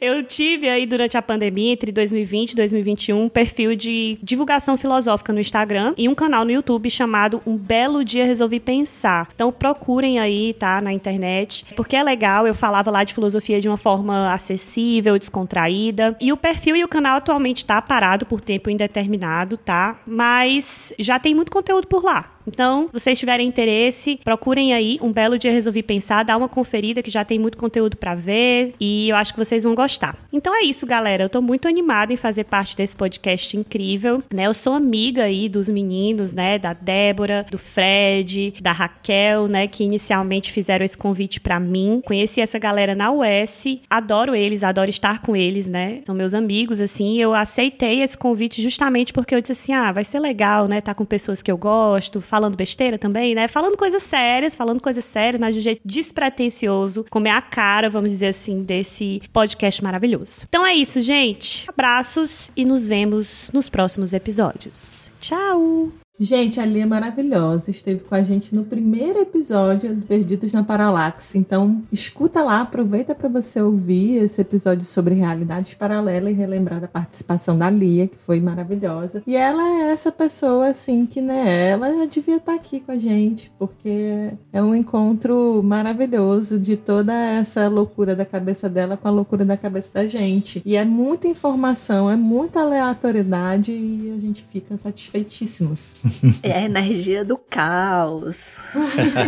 Eu 0.00 0.22
tive 0.22 0.68
aí 0.68 0.86
durante 0.86 1.16
a 1.16 1.22
pandemia, 1.22 1.72
entre 1.72 1.90
2020 1.90 2.52
e 2.52 2.56
2021, 2.56 3.24
um 3.24 3.28
perfil 3.28 3.74
de 3.74 4.18
divulgação 4.22 4.76
filosófica 4.76 5.32
no 5.32 5.40
Instagram 5.40 5.92
e 5.98 6.08
um 6.08 6.14
canal 6.14 6.44
no 6.44 6.52
YouTube 6.52 6.88
chamado 6.88 7.42
Um 7.44 7.56
Belo 7.56 8.04
Dia 8.04 8.24
Resolvi 8.24 8.60
Pensar. 8.60 9.28
Então 9.34 9.50
procurem 9.50 10.20
aí, 10.20 10.54
tá, 10.54 10.80
na 10.80 10.92
internet, 10.92 11.66
porque 11.74 11.96
é 11.96 12.02
legal. 12.02 12.46
Eu 12.46 12.54
falava 12.54 12.90
lá 12.90 13.02
de 13.02 13.12
filosofia 13.12 13.60
de 13.60 13.68
uma 13.68 13.76
forma 13.76 14.32
acessível, 14.32 15.18
descontraída. 15.18 16.16
E 16.20 16.32
o 16.32 16.36
perfil 16.36 16.76
e 16.76 16.84
o 16.84 16.88
canal 16.88 17.16
atualmente 17.16 17.66
tá 17.66 17.82
parado 17.82 18.24
por 18.24 18.40
tempo 18.40 18.70
indeterminado, 18.70 19.56
tá? 19.56 20.00
Mas 20.06 20.92
já 20.98 21.18
tem 21.18 21.34
muito 21.34 21.50
conteúdo 21.50 21.88
por 21.88 22.04
lá. 22.04 22.39
Então, 22.52 22.86
se 22.88 23.00
vocês 23.00 23.18
tiverem 23.18 23.46
interesse, 23.46 24.18
procurem 24.24 24.74
aí. 24.74 24.98
Um 25.00 25.12
belo 25.12 25.38
dia 25.38 25.52
resolvi 25.52 25.82
pensar, 25.82 26.24
dá 26.24 26.36
uma 26.36 26.48
conferida 26.48 27.00
que 27.02 27.10
já 27.10 27.24
tem 27.24 27.38
muito 27.38 27.56
conteúdo 27.56 27.96
para 27.96 28.14
ver 28.14 28.74
e 28.80 29.08
eu 29.08 29.16
acho 29.16 29.32
que 29.32 29.38
vocês 29.38 29.62
vão 29.62 29.74
gostar. 29.74 30.16
Então 30.32 30.54
é 30.54 30.64
isso, 30.64 30.84
galera. 30.84 31.24
Eu 31.24 31.28
tô 31.28 31.40
muito 31.40 31.68
animada 31.68 32.12
em 32.12 32.16
fazer 32.16 32.44
parte 32.44 32.76
desse 32.76 32.96
podcast 32.96 33.56
incrível, 33.56 34.22
né? 34.32 34.46
Eu 34.46 34.54
sou 34.54 34.72
amiga 34.72 35.24
aí 35.24 35.48
dos 35.48 35.68
meninos, 35.68 36.34
né, 36.34 36.58
da 36.58 36.72
Débora, 36.72 37.46
do 37.50 37.58
Fred, 37.58 38.54
da 38.60 38.72
Raquel, 38.72 39.46
né, 39.46 39.68
que 39.68 39.84
inicialmente 39.84 40.50
fizeram 40.50 40.84
esse 40.84 40.98
convite 40.98 41.40
para 41.40 41.60
mim. 41.60 42.02
Conheci 42.04 42.40
essa 42.40 42.58
galera 42.58 42.94
na 42.94 43.12
US, 43.12 43.64
adoro 43.88 44.34
eles, 44.34 44.64
adoro 44.64 44.90
estar 44.90 45.20
com 45.20 45.36
eles, 45.36 45.68
né? 45.68 46.00
São 46.04 46.14
meus 46.14 46.34
amigos 46.34 46.80
assim. 46.80 47.20
Eu 47.20 47.32
aceitei 47.32 48.02
esse 48.02 48.18
convite 48.18 48.60
justamente 48.60 49.12
porque 49.12 49.34
eu 49.34 49.40
disse 49.40 49.52
assim: 49.52 49.72
"Ah, 49.72 49.92
vai 49.92 50.04
ser 50.04 50.18
legal, 50.18 50.66
né, 50.66 50.80
tá 50.80 50.94
com 50.94 51.04
pessoas 51.04 51.42
que 51.42 51.50
eu 51.50 51.56
gosto, 51.56 52.20
falando 52.20 52.39
besteira 52.48 52.96
também, 52.96 53.34
né? 53.34 53.48
Falando 53.48 53.76
coisas 53.76 54.02
sérias, 54.02 54.56
falando 54.56 54.80
coisas 54.80 55.04
sérias, 55.04 55.40
mas 55.40 55.54
de 55.54 55.60
um 55.60 55.62
jeito 55.62 55.82
despretensioso, 55.84 57.04
como 57.10 57.28
é 57.28 57.30
a 57.30 57.42
cara, 57.42 57.90
vamos 57.90 58.10
dizer 58.10 58.28
assim, 58.28 58.62
desse 58.62 59.20
podcast 59.32 59.82
maravilhoso. 59.82 60.46
Então 60.48 60.64
é 60.64 60.74
isso, 60.74 61.00
gente. 61.00 61.68
Abraços 61.68 62.50
e 62.56 62.64
nos 62.64 62.86
vemos 62.86 63.50
nos 63.52 63.68
próximos 63.68 64.12
episódios. 64.12 65.12
Tchau! 65.20 65.99
Gente, 66.22 66.60
a 66.60 66.66
Lia 66.66 66.82
é 66.82 66.86
maravilhosa. 66.86 67.70
Esteve 67.70 68.04
com 68.04 68.14
a 68.14 68.22
gente 68.22 68.54
no 68.54 68.62
primeiro 68.62 69.20
episódio 69.20 69.94
do 69.94 70.04
Perdidos 70.04 70.52
na 70.52 70.62
Paralaxe. 70.62 71.38
Então, 71.38 71.82
escuta 71.90 72.42
lá, 72.42 72.60
aproveita 72.60 73.14
para 73.14 73.26
você 73.26 73.58
ouvir 73.62 74.16
esse 74.16 74.38
episódio 74.38 74.84
sobre 74.84 75.14
realidades 75.14 75.72
paralelas 75.72 76.30
e 76.30 76.36
relembrar 76.36 76.78
da 76.78 76.86
participação 76.86 77.56
da 77.56 77.70
Lia, 77.70 78.06
que 78.06 78.18
foi 78.18 78.38
maravilhosa. 78.38 79.22
E 79.26 79.34
ela 79.34 79.62
é 79.62 79.92
essa 79.92 80.12
pessoa, 80.12 80.68
assim, 80.68 81.06
que, 81.06 81.22
né, 81.22 81.70
ela 81.70 82.06
devia 82.06 82.36
estar 82.36 82.52
aqui 82.52 82.80
com 82.80 82.92
a 82.92 82.98
gente, 82.98 83.50
porque 83.58 84.30
é 84.52 84.62
um 84.62 84.74
encontro 84.74 85.62
maravilhoso 85.64 86.58
de 86.58 86.76
toda 86.76 87.14
essa 87.14 87.66
loucura 87.66 88.14
da 88.14 88.26
cabeça 88.26 88.68
dela 88.68 88.94
com 88.94 89.08
a 89.08 89.10
loucura 89.10 89.42
da 89.42 89.56
cabeça 89.56 89.90
da 89.94 90.06
gente. 90.06 90.60
E 90.66 90.76
é 90.76 90.84
muita 90.84 91.26
informação, 91.28 92.10
é 92.10 92.16
muita 92.16 92.60
aleatoriedade 92.60 93.72
e 93.72 94.12
a 94.14 94.20
gente 94.20 94.44
fica 94.44 94.76
satisfeitíssimos. 94.76 95.94
É 96.42 96.52
a 96.52 96.62
energia 96.62 97.24
do 97.24 97.36
caos. 97.36 98.56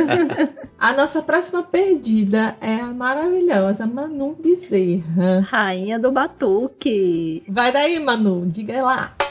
a 0.78 0.92
nossa 0.92 1.22
próxima 1.22 1.62
perdida 1.62 2.56
é 2.60 2.76
a 2.76 2.86
maravilhosa 2.86 3.86
Manu 3.86 4.36
Bezerra. 4.40 5.40
Rainha 5.40 5.98
do 5.98 6.10
Batuque. 6.10 7.42
Vai 7.48 7.72
daí, 7.72 7.98
Manu, 7.98 8.46
diga 8.46 8.82
lá. 8.82 9.21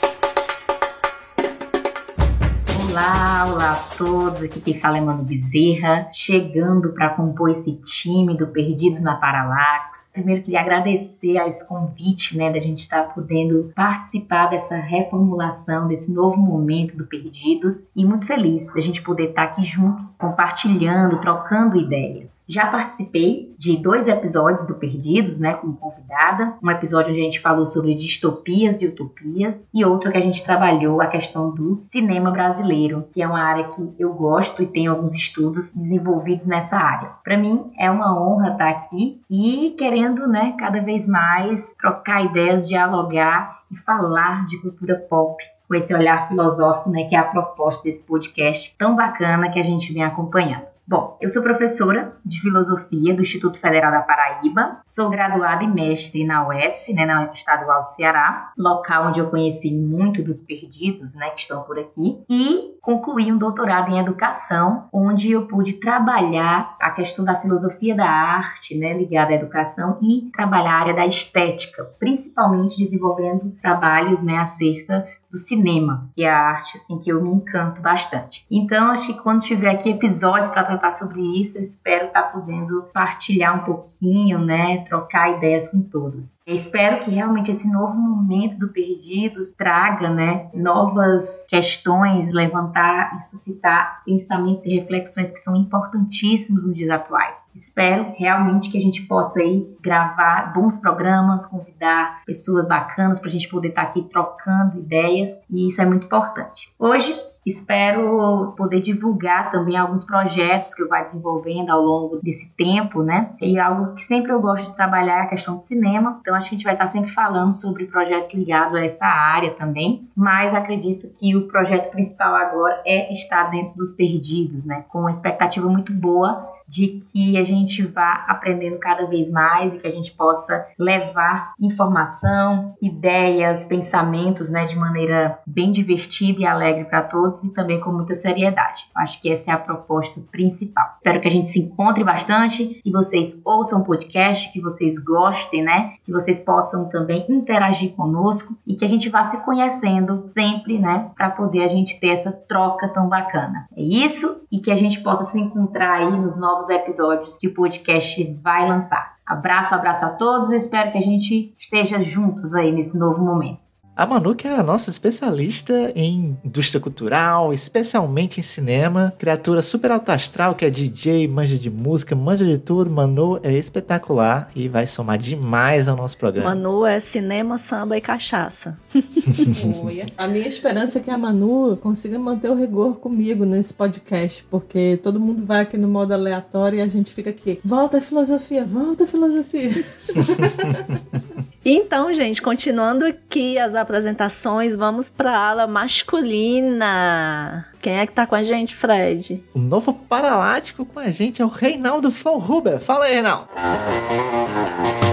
Olá, 2.91 3.45
olá 3.49 3.71
a 3.71 3.95
todos. 3.97 4.43
Aqui 4.43 4.60
quem 4.60 4.77
fala 4.77 4.97
é 4.97 5.01
Manu 5.01 5.23
Bezerra, 5.23 6.10
chegando 6.12 6.91
para 6.91 7.12
compor 7.12 7.49
esse 7.49 7.71
time 7.86 8.36
do 8.36 8.47
Perdidos 8.47 8.99
na 8.99 9.15
Paralax. 9.15 10.12
Primeiro 10.12 10.43
queria 10.43 10.60
agradecer 10.60 11.38
a 11.38 11.47
esse 11.47 11.65
convite, 11.65 12.38
né, 12.38 12.51
da 12.51 12.60
gente 12.60 12.80
estar 12.80 13.04
tá 13.04 13.13
podendo 13.13 13.71
participar 13.73 14.47
dessa 14.47 14.75
reformulação, 14.75 15.88
desse 15.88 16.12
novo 16.12 16.36
momento 16.36 16.97
do 16.97 17.06
Perdidos 17.06 17.77
e 17.95 18.04
muito 18.04 18.27
feliz 18.27 18.67
da 18.73 18.82
gente 18.82 19.01
poder 19.01 19.30
estar 19.30 19.47
tá 19.47 19.54
aqui 19.54 19.63
juntos, 19.63 20.13
compartilhando, 20.17 21.21
trocando 21.21 21.77
ideias. 21.77 22.27
Já 22.52 22.68
participei 22.68 23.56
de 23.58 23.78
dois 23.78 24.10
episódios 24.10 24.68
do 24.68 24.76
Perdidos, 24.76 25.38
né, 25.38 25.54
como 25.54 25.78
convidada. 25.78 26.58
Um 26.62 26.70
episódio 26.70 27.14
onde 27.14 27.22
a 27.22 27.24
gente 27.24 27.40
falou 27.40 27.66
sobre 27.66 27.96
distopias 27.96 28.82
e 28.82 28.88
utopias 28.88 29.56
e 29.74 29.86
outro 29.86 30.12
que 30.12 30.18
a 30.18 30.22
gente 30.22 30.44
trabalhou 30.44 31.00
a 31.00 31.08
questão 31.08 31.52
do 31.52 31.82
cinema 31.88 32.30
brasileiro, 32.30 33.08
que 33.14 33.22
é 33.22 33.28
uma 33.28 33.42
área 33.42 33.70
que 33.70 33.96
eu 33.98 34.14
gosto 34.14 34.62
e 34.62 34.68
tenho 34.68 34.92
alguns 34.92 35.16
estudos 35.16 35.72
desenvolvidos 35.74 36.46
nessa 36.46 36.76
área. 36.76 37.12
Para 37.24 37.38
mim 37.38 37.72
é 37.80 37.90
uma 37.90 38.22
honra 38.22 38.50
estar 38.50 38.70
aqui 38.70 39.22
e 39.30 39.74
querendo, 39.78 40.28
né, 40.28 40.54
cada 40.60 40.82
vez 40.82 41.08
mais 41.08 41.66
trocar 41.80 42.26
ideias, 42.26 42.68
dialogar 42.68 43.62
e 43.72 43.78
falar 43.78 44.46
de 44.48 44.58
cultura 44.58 44.98
pop 45.10 45.42
com 45.70 45.76
esse 45.76 45.94
olhar 45.94 46.28
filosófico, 46.28 46.90
né, 46.90 47.06
que 47.06 47.16
é 47.16 47.20
a 47.20 47.24
proposta 47.24 47.82
desse 47.82 48.04
podcast 48.04 48.76
tão 48.78 48.94
bacana 48.94 49.50
que 49.50 49.58
a 49.58 49.64
gente 49.64 49.94
vem 49.94 50.04
acompanhando. 50.04 50.70
Bom, 50.91 51.17
eu 51.21 51.30
sou 51.30 51.41
professora 51.41 52.17
de 52.25 52.41
filosofia 52.41 53.15
do 53.15 53.21
Instituto 53.21 53.58
Federal 53.62 53.93
da 53.93 54.01
Paraíba, 54.01 54.82
sou 54.84 55.10
graduada 55.10 55.63
e 55.63 55.67
mestre 55.67 56.25
na 56.25 56.45
UES, 56.45 56.93
né, 56.93 57.06
na 57.06 57.32
Estadual 57.32 57.84
do 57.84 57.91
Ceará, 57.91 58.51
local 58.58 59.08
onde 59.08 59.21
eu 59.21 59.30
conheci 59.30 59.73
muito 59.73 60.21
dos 60.21 60.41
perdidos, 60.41 61.15
né, 61.15 61.30
que 61.30 61.43
estão 61.43 61.63
por 61.63 61.80
aqui, 61.80 62.21
e 62.30 62.77
concluí 62.82 63.32
um 63.32 63.38
doutorado 63.38 63.89
em 63.89 63.99
educação, 63.99 64.89
onde 64.91 65.32
eu 65.32 65.47
pude 65.47 65.80
trabalhar 65.80 66.75
a 66.82 66.91
questão 66.91 67.23
da 67.23 67.39
filosofia 67.39 67.95
da 67.95 68.10
arte, 68.10 68.77
né, 68.77 68.91
ligada 68.91 69.32
à 69.32 69.36
educação, 69.36 69.97
e 70.01 70.30
trabalhar 70.34 70.73
a 70.73 70.80
área 70.82 70.93
da 70.93 71.08
estética, 71.08 71.86
principalmente 71.99 72.84
desenvolvendo 72.84 73.56
trabalhos, 73.62 74.21
né, 74.21 74.39
acerca 74.39 75.08
do 75.32 75.39
cinema, 75.39 76.10
que 76.13 76.24
é 76.24 76.30
a 76.30 76.38
arte 76.38 76.78
assim 76.78 77.00
que 77.00 77.10
eu 77.10 77.24
me 77.24 77.32
encanto 77.32 77.82
bastante. 77.82 78.46
Então, 78.52 78.91
acho 78.91 79.08
que 79.08 79.22
quando 79.22 79.41
tiver 79.41 79.72
aqui 79.72 79.89
episódios 79.89 80.52
para 80.52 80.65
tratar 80.65 80.94
sobre 80.96 81.22
isso, 81.41 81.58
eu 81.58 81.62
espero 81.62 82.08
estar 82.08 82.24
tá 82.24 82.30
podendo 82.30 82.84
partilhar 82.94 83.62
um 83.62 83.63
pouquinho, 83.63 84.39
né, 84.39 84.84
trocar 84.89 85.38
ideias 85.38 85.70
com 85.70 85.82
todos. 85.82 86.26
Eu 86.45 86.56
espero 86.56 87.04
que 87.04 87.12
realmente 87.12 87.51
esse 87.51 87.71
novo 87.71 87.93
momento 87.93 88.58
do 88.58 88.69
Perdidos 88.69 89.49
traga 89.56 90.10
né, 90.10 90.49
novas 90.54 91.45
questões, 91.47 92.34
levantar 92.34 93.15
e 93.15 93.21
suscitar 93.21 94.01
pensamentos 94.04 94.65
e 94.65 94.80
reflexões 94.80 95.30
que 95.30 95.39
são 95.39 95.56
importantíssimos 95.56 96.65
nos 96.65 96.75
dias 96.75 96.89
atuais. 96.89 97.39
Espero 97.56 98.13
realmente 98.17 98.71
que 98.71 98.77
a 98.77 98.82
gente 98.82 99.04
possa 99.04 99.39
aí 99.39 99.67
gravar 99.82 100.51
bons 100.54 100.80
programas, 100.80 101.45
convidar 101.45 102.23
pessoas 102.25 102.67
bacanas 102.67 103.19
para 103.19 103.30
a 103.30 103.32
gente 103.32 103.47
poder 103.47 103.69
estar 103.69 103.84
tá 103.84 103.89
aqui 103.89 104.01
trocando 104.10 104.80
ideias 104.80 105.30
e 105.49 105.67
isso 105.67 105.80
é 105.80 105.86
muito 105.86 106.06
importante. 106.06 106.73
Hoje 106.80 107.15
Espero 107.45 108.54
poder 108.56 108.82
divulgar 108.82 109.51
também 109.51 109.75
alguns 109.75 110.06
projetos 110.06 110.73
que 110.75 110.84
eu 110.84 110.88
vou 110.88 111.04
desenvolvendo 111.04 111.69
ao 111.71 111.82
longo 111.82 112.17
desse 112.17 112.47
tempo, 112.56 113.01
né? 113.01 113.32
E 113.41 113.60
algo 113.60 113.95
que 113.95 114.04
sempre 114.04 114.32
eu 114.32 114.39
gosto 114.39 114.69
de 114.69 114.75
trabalhar 114.75 115.19
é 115.19 115.21
a 115.21 115.27
questão 115.27 115.58
do 115.58 115.65
cinema. 115.65 116.19
Então, 116.21 116.36
acho 116.36 116.49
que 116.49 116.56
a 116.56 116.58
gente 116.58 116.65
vai 116.65 116.73
estar 116.73 116.88
sempre 116.89 117.12
falando 117.12 117.54
sobre 117.54 117.86
projetos 117.86 118.34
ligados 118.34 118.75
a 118.75 118.86
essa 118.86 119.06
área 119.06 119.51
também. 119.51 120.08
Mas 120.15 120.54
acredito 120.54 121.08
que 121.19 121.36
o 121.36 121.47
projeto 121.47 121.89
principal 121.89 122.36
agora 122.36 122.82
é 122.86 123.12
estar 123.12 123.49
dentro 123.49 123.75
dos 123.75 123.93
perdidos, 123.93 124.63
né? 124.63 124.86
Com 124.89 124.99
uma 124.99 125.12
expectativa 125.12 125.67
muito 125.67 125.91
boa 125.91 126.51
de 126.71 127.01
que 127.12 127.38
a 127.38 127.43
gente 127.43 127.86
vá 127.86 128.23
aprendendo 128.29 128.79
cada 128.79 129.05
vez 129.05 129.29
mais 129.29 129.73
e 129.73 129.77
que 129.77 129.88
a 129.88 129.91
gente 129.91 130.13
possa 130.13 130.65
levar 130.79 131.53
informação, 131.60 132.75
ideias, 132.81 133.65
pensamentos, 133.65 134.49
né, 134.49 134.65
de 134.65 134.77
maneira 134.77 135.38
bem 135.45 135.73
divertida 135.73 136.39
e 136.39 136.45
alegre 136.45 136.86
para 136.86 137.01
todos 137.01 137.43
e 137.43 137.49
também 137.49 137.81
com 137.81 137.91
muita 137.91 138.15
seriedade. 138.15 138.84
Acho 138.95 139.21
que 139.21 139.29
essa 139.29 139.51
é 139.51 139.53
a 139.53 139.57
proposta 139.57 140.21
principal. 140.31 140.93
Espero 140.95 141.19
que 141.19 141.27
a 141.27 141.31
gente 141.31 141.51
se 141.51 141.60
encontre 141.60 142.05
bastante 142.05 142.79
e 142.86 142.89
vocês 142.89 143.38
ouçam 143.43 143.81
o 143.81 143.86
podcast, 143.86 144.49
que 144.53 144.62
vocês 144.62 144.97
gostem, 144.97 145.62
né, 145.62 145.95
que 146.05 146.12
vocês 146.12 146.39
possam 146.39 146.88
também 146.88 147.25
interagir 147.27 147.91
conosco 147.95 148.55
e 148.65 148.77
que 148.77 148.86
a 148.86 148.88
gente 148.88 149.10
vá 149.10 149.25
se 149.25 149.43
conhecendo 149.43 150.29
sempre, 150.34 150.79
né, 150.79 151.12
para 151.17 151.31
poder 151.31 151.63
a 151.63 151.67
gente 151.67 151.99
ter 151.99 152.12
essa 152.12 152.31
troca 152.31 152.88
tão 152.88 153.10
bacana. 153.10 153.67
É 153.75 153.81
isso 153.81 154.39
e 154.49 154.60
que 154.60 154.71
a 154.71 154.75
gente 154.77 155.01
possa 155.01 155.25
se 155.25 155.38
encontrar 155.38 155.95
aí 155.95 156.12
nos 156.12 156.38
novos 156.38 156.61
novos 156.62 156.69
episódios 156.69 157.38
que 157.38 157.47
o 157.47 157.54
podcast 157.54 158.24
vai 158.41 158.67
lançar. 158.67 159.15
Abraço, 159.26 159.74
abraço 159.74 160.06
a 160.06 160.10
todos. 160.10 160.52
Espero 160.52 160.91
que 160.91 160.97
a 160.97 161.02
gente 161.02 161.54
esteja 161.58 162.04
juntos 162.04 162.54
aí 162.54 162.71
nesse 162.71 162.95
novo 162.97 163.24
momento. 163.24 163.70
A 163.95 164.06
Manu, 164.06 164.34
que 164.34 164.47
é 164.47 164.56
a 164.56 164.63
nossa 164.63 164.89
especialista 164.89 165.91
em 165.95 166.38
indústria 166.45 166.80
cultural, 166.80 167.54
especialmente 167.54 168.39
em 168.39 168.43
cinema, 168.43 169.13
criatura 169.17 169.62
super 169.62 169.91
alta 169.91 170.13
astral, 170.13 170.56
que 170.56 170.63
é 170.63 170.69
DJ, 170.69 171.27
manja 171.27 171.58
de 171.58 171.69
música, 171.69 172.15
manja 172.15 172.45
de 172.45 172.58
tudo. 172.58 172.89
Manu 172.89 173.39
é 173.43 173.51
espetacular 173.51 174.49
e 174.56 174.69
vai 174.69 174.88
somar 174.88 175.17
demais 175.17 175.89
ao 175.89 175.97
nosso 175.97 176.17
programa. 176.17 176.56
Manu 176.56 176.86
é 176.86 177.01
cinema, 177.01 177.58
samba 177.58 177.97
e 177.97 178.01
cachaça. 178.01 178.80
a 180.17 180.27
minha 180.27 180.47
esperança 180.47 180.99
é 180.99 181.01
que 181.01 181.12
a 181.12 181.17
Manu 181.17 181.75
consiga 181.77 182.17
manter 182.17 182.49
o 182.49 182.56
rigor 182.56 182.95
comigo 182.95 183.43
nesse 183.43 183.73
podcast, 183.73 184.45
porque 184.49 184.97
todo 185.04 185.19
mundo 185.19 185.45
vai 185.45 185.62
aqui 185.62 185.77
no 185.77 185.89
modo 185.89 186.13
aleatório 186.13 186.80
e 186.80 186.82
a 186.82 186.88
gente 186.88 187.13
fica 187.13 187.30
aqui. 187.30 187.60
Volta 187.63 187.97
a 187.97 188.01
filosofia, 188.01 188.65
volta 188.65 189.04
a 189.04 189.08
filosofia. 189.08 189.71
Então, 191.63 192.12
gente, 192.12 192.41
continuando 192.41 193.06
aqui 193.06 193.60
as 193.60 193.76
apresentações, 193.76 194.76
vamos 194.76 195.10
para 195.10 195.32
a 195.32 195.50
ala 195.50 195.67
masculina. 195.67 197.67
Quem 197.80 198.00
é 198.00 198.08
que 198.08 198.13
tá 198.13 198.26
com 198.26 198.34
a 198.34 198.41
gente, 198.41 198.76
Fred? 198.76 199.43
O 199.54 199.60
novo 199.60 199.93
Paralático 199.93 200.84
com 200.84 201.00
a 201.00 201.12
gente 201.12 201.39
é 201.39 201.45
o 201.45 201.50
Reinaldo 201.50 202.10
Folhuber. 202.10 202.80
Fala 202.80 203.06
aí, 203.06 203.13
Reinaldo. 203.13 203.47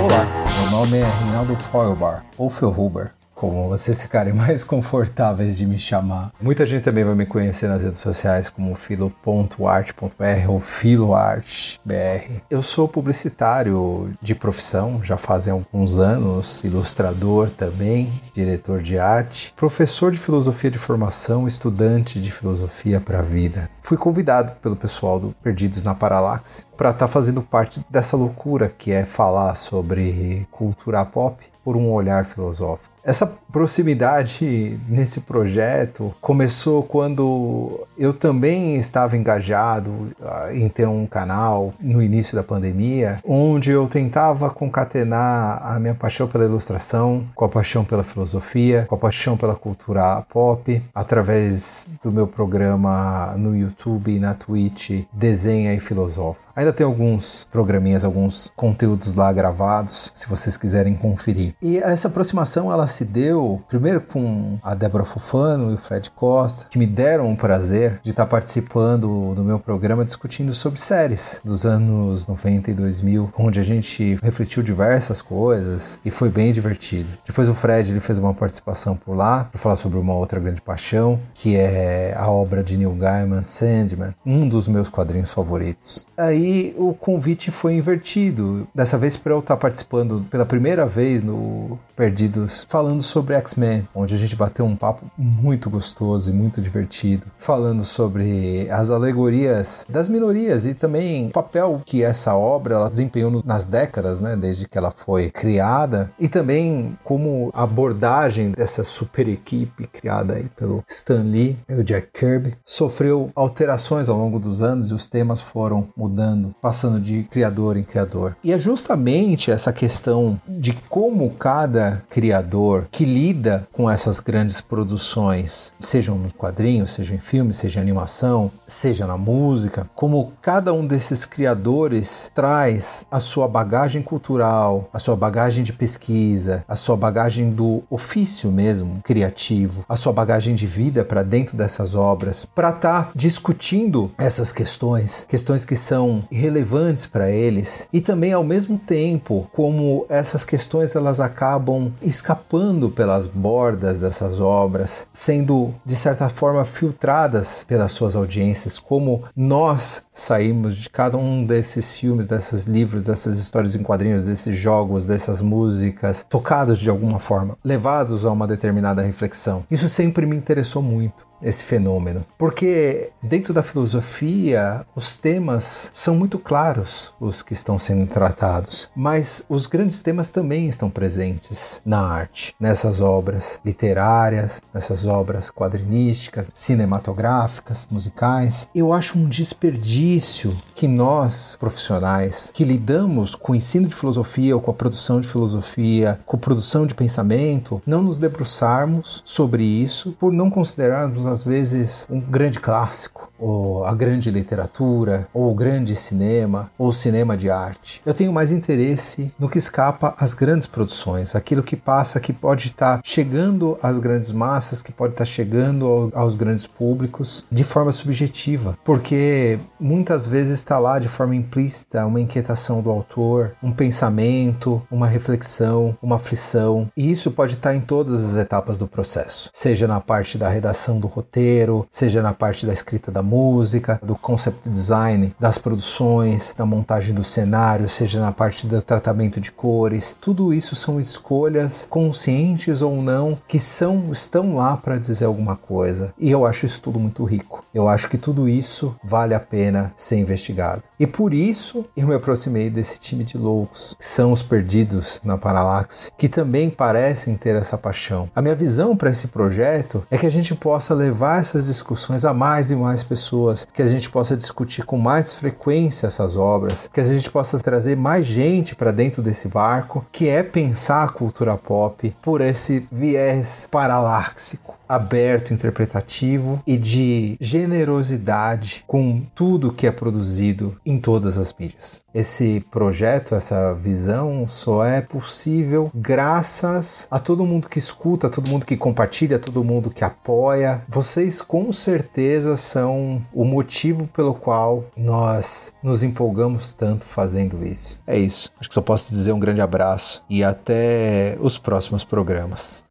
Olá, 0.03 0.27
meu 0.63 0.71
nome 0.71 0.97
é 0.97 1.05
Reinaldo 1.23 1.55
Foilbar, 1.55 2.25
ou 2.39 2.49
Felhuber 2.49 3.18
como 3.39 3.69
vocês 3.69 4.03
ficarem 4.03 4.33
mais 4.35 4.65
confortáveis 4.65 5.57
de 5.57 5.65
me 5.65 5.79
chamar. 5.79 6.33
Muita 6.41 6.67
gente 6.67 6.83
também 6.83 7.05
vai 7.05 7.15
me 7.15 7.25
conhecer 7.25 7.69
nas 7.69 7.83
redes 7.83 7.99
sociais 7.99 8.51
como 8.51 8.75
filo.art.br 8.75 10.49
ou 10.49 10.61
filoartbr. 10.61 12.43
Eu 12.51 12.63
sou 12.63 12.89
publicitário 12.89 14.11
de 14.21 14.35
profissão, 14.35 15.01
já 15.03 15.17
fazem 15.17 15.53
alguns 15.53 16.01
anos, 16.01 16.65
ilustrador 16.65 17.49
também, 17.51 18.21
diretor 18.35 18.83
de 18.83 18.99
arte, 18.99 19.53
professor 19.57 20.11
de 20.11 20.19
filosofia 20.19 20.71
de 20.71 20.79
formação, 20.79 21.47
estudante 21.47 22.21
de 22.21 22.33
filosofia 22.33 23.01
para 23.01 23.21
a 23.21 23.23
vida. 23.23 23.71
Fui 23.81 23.97
convidado 23.97 24.55
pelo 24.61 24.75
pessoal 24.75 25.21
do 25.21 25.35
Perdidos 25.43 25.83
na 25.85 25.95
Paralaxe 25.95 26.67
para 26.77 26.91
estar 26.91 27.07
tá 27.07 27.09
fazendo 27.09 27.43
parte 27.43 27.85
dessa 27.89 28.17
loucura 28.17 28.73
que 28.77 28.91
é 28.91 29.05
falar 29.05 29.55
sobre 29.55 30.47
cultura 30.51 31.05
pop 31.05 31.43
por 31.65 31.77
um 31.77 31.91
olhar 31.93 32.25
filosófico. 32.25 32.99
Essa 33.09 33.27
proximidade 33.51 34.79
nesse 34.87 35.23
projeto 35.23 36.15
começou 36.21 36.83
quando 36.83 37.87
eu 37.97 38.13
também 38.13 38.77
estava 38.77 39.17
engajado 39.17 40.09
ah, 40.23 40.49
em 40.53 40.69
ter 40.69 40.87
um 40.87 41.07
canal 41.07 41.73
no 41.83 42.03
início 42.03 42.37
da 42.37 42.43
pandemia, 42.43 43.21
onde 43.25 43.71
eu 43.71 43.87
tentava 43.89 44.51
concatenar 44.51 45.61
a 45.65 45.79
minha 45.81 45.95
paixão 45.95 46.29
pela 46.29 46.45
ilustração 46.45 47.27
com 47.35 47.45
a 47.47 47.49
paixão 47.49 47.83
pela 47.83 48.03
filosofia, 48.03 48.85
com 48.87 48.95
a 48.95 48.99
paixão 48.99 49.37
pela 49.37 49.55
cultura 49.55 50.23
pop, 50.29 50.83
através 50.95 51.89
do 52.03 52.13
meu 52.13 52.27
programa 52.27 53.35
no 53.39 53.57
YouTube 53.57 54.15
e 54.15 54.19
na 54.19 54.35
Twitch 54.35 55.05
Desenha 55.13 55.73
e 55.75 55.81
Filosofa. 55.81 56.47
Ainda 56.55 56.73
tem 56.73 56.85
alguns 56.85 57.49
programinhas, 57.51 58.05
alguns 58.05 58.53
conteúdos 58.55 59.15
lá 59.15 59.33
gravados, 59.33 60.11
se 60.13 60.29
vocês 60.29 60.57
quiserem 60.57 60.95
conferir. 60.95 61.48
E 61.61 61.79
essa 61.79 62.09
aproximação 62.09 62.73
ela 62.73 62.87
se 62.87 63.05
deu 63.05 63.63
primeiro 63.69 64.01
com 64.01 64.59
a 64.63 64.75
Débora 64.75 65.05
Fufano 65.05 65.71
e 65.71 65.75
o 65.75 65.79
Fred 65.79 66.11
Costa, 66.11 66.67
que 66.69 66.79
me 66.79 66.87
deram 66.87 67.33
o 67.33 67.37
prazer 67.37 68.01
de 68.03 68.11
estar 68.11 68.27
participando 68.27 69.35
do 69.35 69.45
meu 69.45 69.59
programa 69.59 70.05
discutindo 70.05 70.53
sobre 70.55 70.79
séries 70.79 71.41
dos 71.45 71.65
anos 71.65 72.27
90 72.27 72.71
e 72.71 72.75
2000, 72.75 73.31
onde 73.39 73.61
a 73.61 73.63
gente 73.63 74.17
refletiu 74.23 74.63
diversas 74.63 75.23
coisas 75.23 75.99
e 76.05 76.11
foi 76.11 76.29
bem 76.29 76.53
divertido. 76.53 77.09
Depois 77.27 77.49
o 77.49 77.55
Fred 77.55 77.91
ele 77.91 78.01
fez 78.01 78.19
uma 78.19 78.35
participação 78.35 78.97
por 78.97 79.17
lá 79.17 79.45
para 79.45 79.61
falar 79.61 79.77
sobre 79.77 79.99
uma 79.99 80.15
outra 80.15 80.41
grande 80.41 80.61
paixão, 80.61 81.19
que 81.35 81.57
é 81.57 82.15
a 82.17 82.29
obra 82.29 82.63
de 82.63 82.77
Neil 82.77 82.95
Gaiman, 82.95 83.43
Sandman, 83.43 84.15
um 84.25 84.49
dos 84.49 84.69
meus 84.69 84.89
quadrinhos 84.89 85.33
favoritos. 85.33 86.07
Aí 86.17 86.75
o 86.77 86.95
convite 86.95 87.51
foi 87.51 87.75
invertido, 87.75 88.67
dessa 88.75 88.99
vez 88.99 89.17
para 89.17 89.33
eu 89.33 89.39
estar 89.39 89.57
participando 89.57 90.27
pela 90.31 90.47
primeira 90.47 90.87
vez 90.87 91.23
no 91.23 91.38
do 91.39 91.79
Perdidos 91.97 92.65
falando 92.69 93.03
sobre 93.03 93.35
X-Men, 93.35 93.89
onde 93.93 94.15
a 94.15 94.19
gente 94.19 94.37
bateu 94.37 94.65
um 94.65 94.77
papo 94.77 95.05
muito 95.17 95.69
gostoso 95.69 96.31
e 96.31 96.33
muito 96.33 96.61
divertido, 96.61 97.27
falando 97.37 97.85
sobre 97.85 98.69
as 98.71 98.89
alegorias 98.89 99.85
das 99.89 100.09
minorias 100.09 100.65
e 100.65 100.75
também 100.75 101.27
o 101.27 101.33
papel 101.33 101.83
que 101.85 102.05
essa 102.05 102.37
obra 102.37 102.77
ela 102.77 102.89
desempenhou 102.89 103.43
nas 103.45 103.67
décadas, 103.67 104.21
né, 104.21 104.37
desde 104.37 104.69
que 104.69 104.79
ela 104.79 104.93
foi 104.93 105.31
criada, 105.31 106.13
e 106.21 106.29
também 106.29 106.97
como 107.03 107.51
a 107.53 107.65
abordagem 107.65 108.53
dessa 108.53 108.85
super 108.85 109.29
equipe 109.29 109.89
criada 109.89 110.35
aí 110.35 110.49
pelo 110.57 110.85
Stan 110.89 111.23
Lee 111.23 111.59
e 111.69 111.75
o 111.75 111.85
Jack 111.85 112.09
Kirby 112.13 112.57
sofreu 112.65 113.31
alterações 113.35 114.09
ao 114.09 114.17
longo 114.17 114.39
dos 114.39 114.63
anos 114.63 114.91
e 114.91 114.95
os 114.95 115.09
temas 115.09 115.41
foram 115.41 115.89
mudando, 115.97 116.55
passando 116.63 117.01
de 117.01 117.25
criador 117.25 117.77
em 117.77 117.83
criador. 117.83 118.37
E 118.45 118.53
é 118.53 118.59
justamente 118.59 119.51
essa 119.51 119.73
questão 119.73 120.41
de 120.47 120.73
como 120.89 121.28
cada 121.29 122.03
criador 122.11 122.87
que 122.91 123.05
lida 123.05 123.67
com 123.73 123.91
essas 123.91 124.21
grandes 124.21 124.61
produções, 124.61 125.73
sejam 125.81 126.17
no 126.17 126.31
quadrinho, 126.33 126.87
seja 126.87 127.15
em 127.15 127.19
filme, 127.19 127.53
seja 127.53 127.81
em 127.81 127.83
animação, 127.83 128.51
seja 128.67 129.07
na 129.07 129.17
música, 129.17 129.89
como 129.95 130.33
cada 130.43 130.73
um 130.73 130.87
desses 130.87 131.25
criadores 131.25 132.31
traz 132.35 133.07
a 133.11 133.21
sua 133.21 133.49
bagagem 133.49 134.03
cultural, 134.03 134.89
a 134.93 134.99
sua 134.99 135.17
bagagem 135.17 135.65
de 135.65 135.73
pesquisa, 135.73 136.65
a 136.69 136.77
sua 136.77 136.97
bagagem 136.97 137.51
do 137.51 137.83
ofício 137.91 138.51
mesmo 138.51 139.01
criativo, 139.03 139.85
a 139.89 139.97
sua 139.97 140.13
bagagem 140.13 140.55
de 140.55 140.67
vida 140.67 141.05
para 141.05 141.23
dentro 141.23 141.57
dessas 141.57 141.95
obras, 141.95 142.47
para 142.55 142.71
estar 142.71 143.05
tá 143.05 143.11
discutindo 143.15 144.11
essas 144.19 144.53
questões, 144.53 145.27
questões 145.29 145.65
que 145.65 145.77
são 145.77 146.25
relevantes 146.31 147.07
para 147.07 147.31
eles 147.31 147.89
e 147.93 148.01
também 148.01 148.33
ao 148.33 148.45
mesmo 148.45 148.79
tempo 148.79 149.49
como 149.53 150.07
essas 150.09 150.45
questões 150.45 150.95
elas 150.95 151.18
acabam 151.21 151.59
acabam 151.59 151.93
escapando 152.01 152.91
pelas 152.91 153.27
bordas 153.27 154.01
dessas 154.01 154.41
obras, 154.41 155.07
sendo 155.13 155.75
de 155.85 155.97
certa 155.97 156.29
forma 156.29 156.65
filtradas 156.65 157.65
pelas 157.67 157.93
suas 157.93 158.17
audiências, 158.17 158.79
como 158.79 159.25
nós 159.37 160.03
saímos 160.13 160.77
de 160.77 160.91
cada 160.91 161.17
um 161.17 161.45
desses 161.45 161.97
filmes, 161.99 162.27
desses 162.27 162.67
livros, 162.67 163.05
dessas 163.05 163.39
histórias 163.39 163.75
em 163.75 163.83
quadrinhos, 163.83 164.27
desses 164.27 164.57
jogos, 164.57 165.05
dessas 165.05 165.41
músicas, 165.41 166.25
tocados 166.29 166.79
de 166.79 166.91
alguma 166.91 167.19
forma, 167.19 167.57
levados 167.65 168.25
a 168.25 168.33
uma 168.33 168.47
determinada 168.47 169.03
reflexão. 169.03 169.65
Isso 169.71 169.89
sempre 169.89 170.27
me 170.27 170.37
interessou 170.37 170.83
muito 170.83 171.28
esse 171.43 171.65
fenômeno. 171.65 172.25
Porque 172.37 173.11
dentro 173.23 173.53
da 173.53 173.63
filosofia, 173.63 174.85
os 174.95 175.17
temas 175.17 175.91
são 175.93 176.15
muito 176.15 176.39
claros, 176.39 177.13
os 177.21 177.43
que 177.43 177.53
estão 177.53 177.79
sendo 177.79 178.07
tratados, 178.07 178.91
mas 178.95 179.45
os 179.49 179.67
grandes 179.67 180.03
temas 180.03 180.31
também 180.31 180.69
estão 180.69 180.91
presentes 180.91 181.81
na 181.85 182.01
arte, 182.01 182.55
nessas 182.59 183.01
obras 183.01 183.61
literárias, 183.65 184.61
nessas 184.73 185.07
obras 185.07 185.51
quadrinísticas, 185.51 186.51
cinematográficas, 186.53 187.89
musicais. 187.91 188.69
Eu 188.75 188.93
acho 188.93 189.19
um 189.19 189.29
desperdício 189.29 190.57
que 190.75 190.89
nós, 190.89 191.57
profissionais, 191.59 192.51
que 192.53 192.65
lidamos 192.65 193.35
com 193.35 193.53
o 193.53 193.57
ensino 193.57 193.89
de 193.89 193.95
filosofia 193.95 194.55
ou 194.55 194.63
com 194.63 194.71
a 194.71 194.75
produção 194.75 195.21
de 195.21 195.29
filosofia, 195.29 196.19
com 196.27 196.37
a 196.37 196.41
produção 196.41 196.87
de 196.87 196.95
pensamento, 196.95 197.83
não 197.87 198.03
nos 198.03 198.19
debruçarmos 198.19 199.23
sobre 199.25 199.63
isso 199.63 200.13
por 200.13 200.33
não 200.33 200.51
considerarmos 200.51 201.27
às 201.29 201.45
vezes 201.45 202.07
um 202.11 202.21
grande 202.21 202.61
clássico, 202.61 203.31
ou 203.39 203.85
a 203.85 203.95
grande 203.95 204.31
literatura, 204.31 205.29
ou 205.33 205.51
o 205.51 205.55
grande 205.55 205.95
cinema, 205.95 206.71
ou 206.77 206.93
cinema 206.93 207.37
de 207.37 207.51
arte. 207.51 208.03
Eu 208.05 208.15
tenho 208.15 208.33
mais 208.33 208.51
interesse 208.51 209.33
no 209.39 209.49
que 209.49 209.59
escapa 209.59 210.15
às 210.19 210.35
grandes 210.35 210.67
produções, 210.67 211.35
aquilo 211.35 211.63
que 211.63 211.77
passa, 211.77 212.21
que 212.21 212.33
pode 212.33 212.67
estar 212.67 213.01
chegando 213.05 213.79
às 213.83 213.99
grandes 213.99 214.33
massas, 214.33 214.83
que 214.83 214.93
pode 214.93 215.13
estar 215.13 215.25
chegando 215.25 216.11
aos 216.15 216.35
grandes 216.35 216.67
públicos 216.67 217.45
de 217.51 217.65
forma 217.65 217.93
subjetiva, 217.93 218.77
porque 218.85 219.59
muitas 219.79 220.27
vezes 220.27 220.59
está 220.59 220.79
lá 220.79 220.99
de 220.99 221.09
forma 221.09 221.37
implícita 221.37 222.07
uma 222.07 222.21
inquietação 222.21 222.83
do 222.83 222.91
autor, 222.91 223.53
um 223.63 223.73
pensamento, 223.73 224.83
uma 224.91 225.07
reflexão, 225.07 225.97
uma 226.03 226.17
aflição, 226.17 226.89
e 226.97 227.11
isso 227.11 227.31
pode 227.31 227.55
estar 227.55 227.75
em 227.75 227.81
todas 227.81 228.25
as 228.25 228.37
etapas 228.37 228.79
do 228.79 228.87
processo, 228.87 229.51
seja 229.53 229.87
na 229.87 230.01
parte 230.01 230.37
da 230.37 230.49
redação 230.49 230.99
do 230.99 231.07
roteiro, 231.19 231.87
seja 231.91 232.23
na 232.23 232.33
parte 232.33 232.67
da 232.67 232.73
escrita 232.73 233.11
da 233.11 233.23
música, 233.23 234.01
do 234.03 234.17
concept 234.17 234.69
design, 234.69 235.33
das 235.39 235.59
produções, 235.59 236.55
da 236.57 236.65
montagem 236.65 237.15
do 237.15 237.25
cenário, 237.25 237.89
seja 237.89 238.21
na 238.21 238.33
parte 238.33 238.67
do 238.67 238.81
tratamento 238.81 239.41
de 239.41 239.53
cores. 239.53 240.17
Tudo 240.21 240.55
isso 240.55 240.75
são 240.75 240.99
escolhas 240.99 241.87
conscientes 241.89 242.83
ou 242.83 243.03
não 243.03 243.39
que 243.47 243.59
são 243.59 244.11
estão 244.11 244.57
lá 244.57 244.77
para 244.77 244.99
dizer 244.99 245.25
alguma 245.25 245.57
coisa. 245.57 246.13
E 246.19 246.31
eu 246.31 246.47
acho 246.47 246.67
isso 246.67 246.81
tudo 246.81 246.99
muito 246.99 247.25
rico. 247.25 247.65
Eu 247.75 247.89
acho 247.89 248.09
que 248.09 248.19
tudo 248.19 248.49
isso 248.49 248.97
vale 249.03 249.35
a 249.35 249.41
pena 249.41 249.93
ser 249.97 250.17
investigado. 250.17 250.83
E 250.99 251.07
por 251.07 251.35
isso 251.35 251.85
eu 251.97 252.07
me 252.07 252.15
aproximei 252.15 252.71
desse 252.71 253.01
time 253.01 253.25
de 253.25 253.37
loucos, 253.37 253.95
que 253.99 254.05
são 254.05 254.33
os 254.33 254.43
perdidos 254.43 255.21
na 255.25 255.37
Parallax, 255.37 256.11
que 256.17 256.29
também 256.29 256.71
parecem 256.71 257.37
ter 257.37 257.57
essa 257.57 257.77
paixão. 257.77 258.29
A 258.35 258.43
minha 258.43 258.55
visão 258.55 258.97
para 258.97 259.11
esse 259.11 259.29
projeto 259.29 260.07
é 260.11 260.19
que 260.19 260.27
a 260.27 260.31
gente 260.31 260.55
possa 260.55 260.95
levar 260.95 261.08
levar 261.09 261.41
essas 261.41 261.67
discussões 261.67 262.25
a 262.25 262.35
mais 262.35 262.71
e 262.71 262.77
mais 262.77 263.03
pessoas, 263.03 263.67
que 263.73 263.83
a 263.83 263.87
gente 263.87 264.11
possa 264.11 264.37
discutir 264.37 264.85
com 264.85 264.99
mais 264.99 265.33
frequência 265.33 266.07
essas 266.07 266.37
obras, 266.37 266.89
que 266.93 267.01
a 267.01 267.05
gente 267.05 267.31
possa 267.31 267.59
trazer 267.59 267.97
mais 267.97 268.27
gente 268.27 268.77
para 268.77 268.93
dentro 268.93 269.23
desse 269.23 269.49
barco, 269.49 270.05
que 270.13 270.29
é 270.29 270.43
pensar 270.43 271.05
a 271.05 271.09
cultura 271.09 271.57
pop 271.57 272.15
por 272.21 272.41
esse 272.41 272.87
viés 272.93 273.67
paraláxico 273.71 274.68
aberto, 274.89 275.53
interpretativo 275.53 276.63
e 276.67 276.77
de 276.77 277.37
generosidade 277.41 278.85
com 278.87 279.23
tudo 279.35 279.73
que 279.73 279.87
é 279.87 279.93
produzido 279.93 280.77
em 280.85 280.99
todas 280.99 281.37
as 281.39 281.55
mídias. 281.59 282.03
Esse 282.15 282.65
projeto, 282.71 283.35
essa 283.35 283.75
visão 283.75 284.47
só 284.47 284.85
é 284.85 285.01
possível 285.01 285.91
graças 285.95 287.07
a 287.11 287.19
todo 287.19 287.47
mundo 287.47 287.69
que 287.69 287.79
escuta, 287.79 288.27
a 288.27 288.31
todo 288.31 288.49
mundo 288.49 288.67
que 288.67 288.77
compartilha, 288.77 289.37
a 289.37 289.41
todo 289.41 289.65
mundo 289.65 289.91
que 289.91 290.05
apoia. 290.05 290.83
Vocês 290.89 291.41
com 291.41 291.73
certeza 291.73 292.57
são 292.57 293.23
o 293.33 293.45
motivo 293.45 294.09
pelo 294.09 294.35
qual 294.35 294.85
nós 294.97 295.73
nos 295.83 296.03
empolgamos 296.03 296.73
tanto 296.73 297.05
fazendo 297.05 297.65
isso. 297.65 298.01
É 298.07 298.19
isso. 298.19 298.51
Acho 298.59 298.69
que 298.69 298.75
só 298.75 298.81
posso 298.81 299.11
dizer 299.11 299.33
um 299.33 299.41
grande 299.41 299.61
abraço 299.61 300.25
e 300.29 300.43
até 300.43 301.37
os 301.41 301.59
próximos 301.59 302.05
programas. 302.05 302.88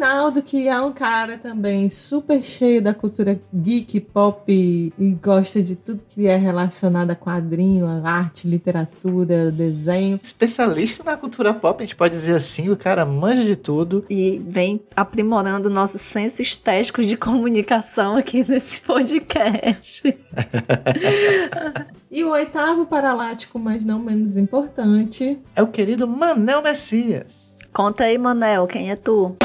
Reinaldo, 0.00 0.42
que 0.42 0.66
é 0.66 0.80
um 0.80 0.92
cara 0.94 1.36
também 1.36 1.90
super 1.90 2.42
cheio 2.42 2.80
da 2.80 2.94
cultura 2.94 3.38
geek, 3.52 4.00
pop 4.00 4.50
e 4.50 5.18
gosta 5.22 5.62
de 5.62 5.76
tudo 5.76 6.02
que 6.08 6.26
é 6.26 6.36
relacionado 6.36 7.10
a 7.10 7.14
quadrinho, 7.14 7.84
a 7.86 8.08
arte, 8.08 8.48
literatura, 8.48 9.50
desenho. 9.50 10.18
Especialista 10.22 11.04
na 11.04 11.18
cultura 11.18 11.52
pop, 11.52 11.82
a 11.82 11.86
gente 11.86 11.94
pode 11.94 12.14
dizer 12.14 12.36
assim, 12.36 12.70
o 12.70 12.78
cara 12.78 13.04
manja 13.04 13.44
de 13.44 13.54
tudo. 13.56 14.06
E 14.08 14.40
vem 14.42 14.80
aprimorando 14.96 15.68
o 15.68 15.70
nosso 15.70 15.98
senso 15.98 16.40
estético 16.40 17.04
de 17.04 17.18
comunicação 17.18 18.16
aqui 18.16 18.42
nesse 18.48 18.80
podcast. 18.80 20.18
e 22.10 22.24
o 22.24 22.30
oitavo 22.30 22.86
paralático, 22.86 23.58
mas 23.58 23.84
não 23.84 23.98
menos 23.98 24.38
importante, 24.38 25.38
é 25.54 25.62
o 25.62 25.66
querido 25.66 26.08
Manel 26.08 26.62
Messias. 26.62 27.50
Conta 27.70 28.04
aí, 28.04 28.16
Manel, 28.16 28.66
quem 28.66 28.90
é 28.90 28.96
tu? 28.96 29.36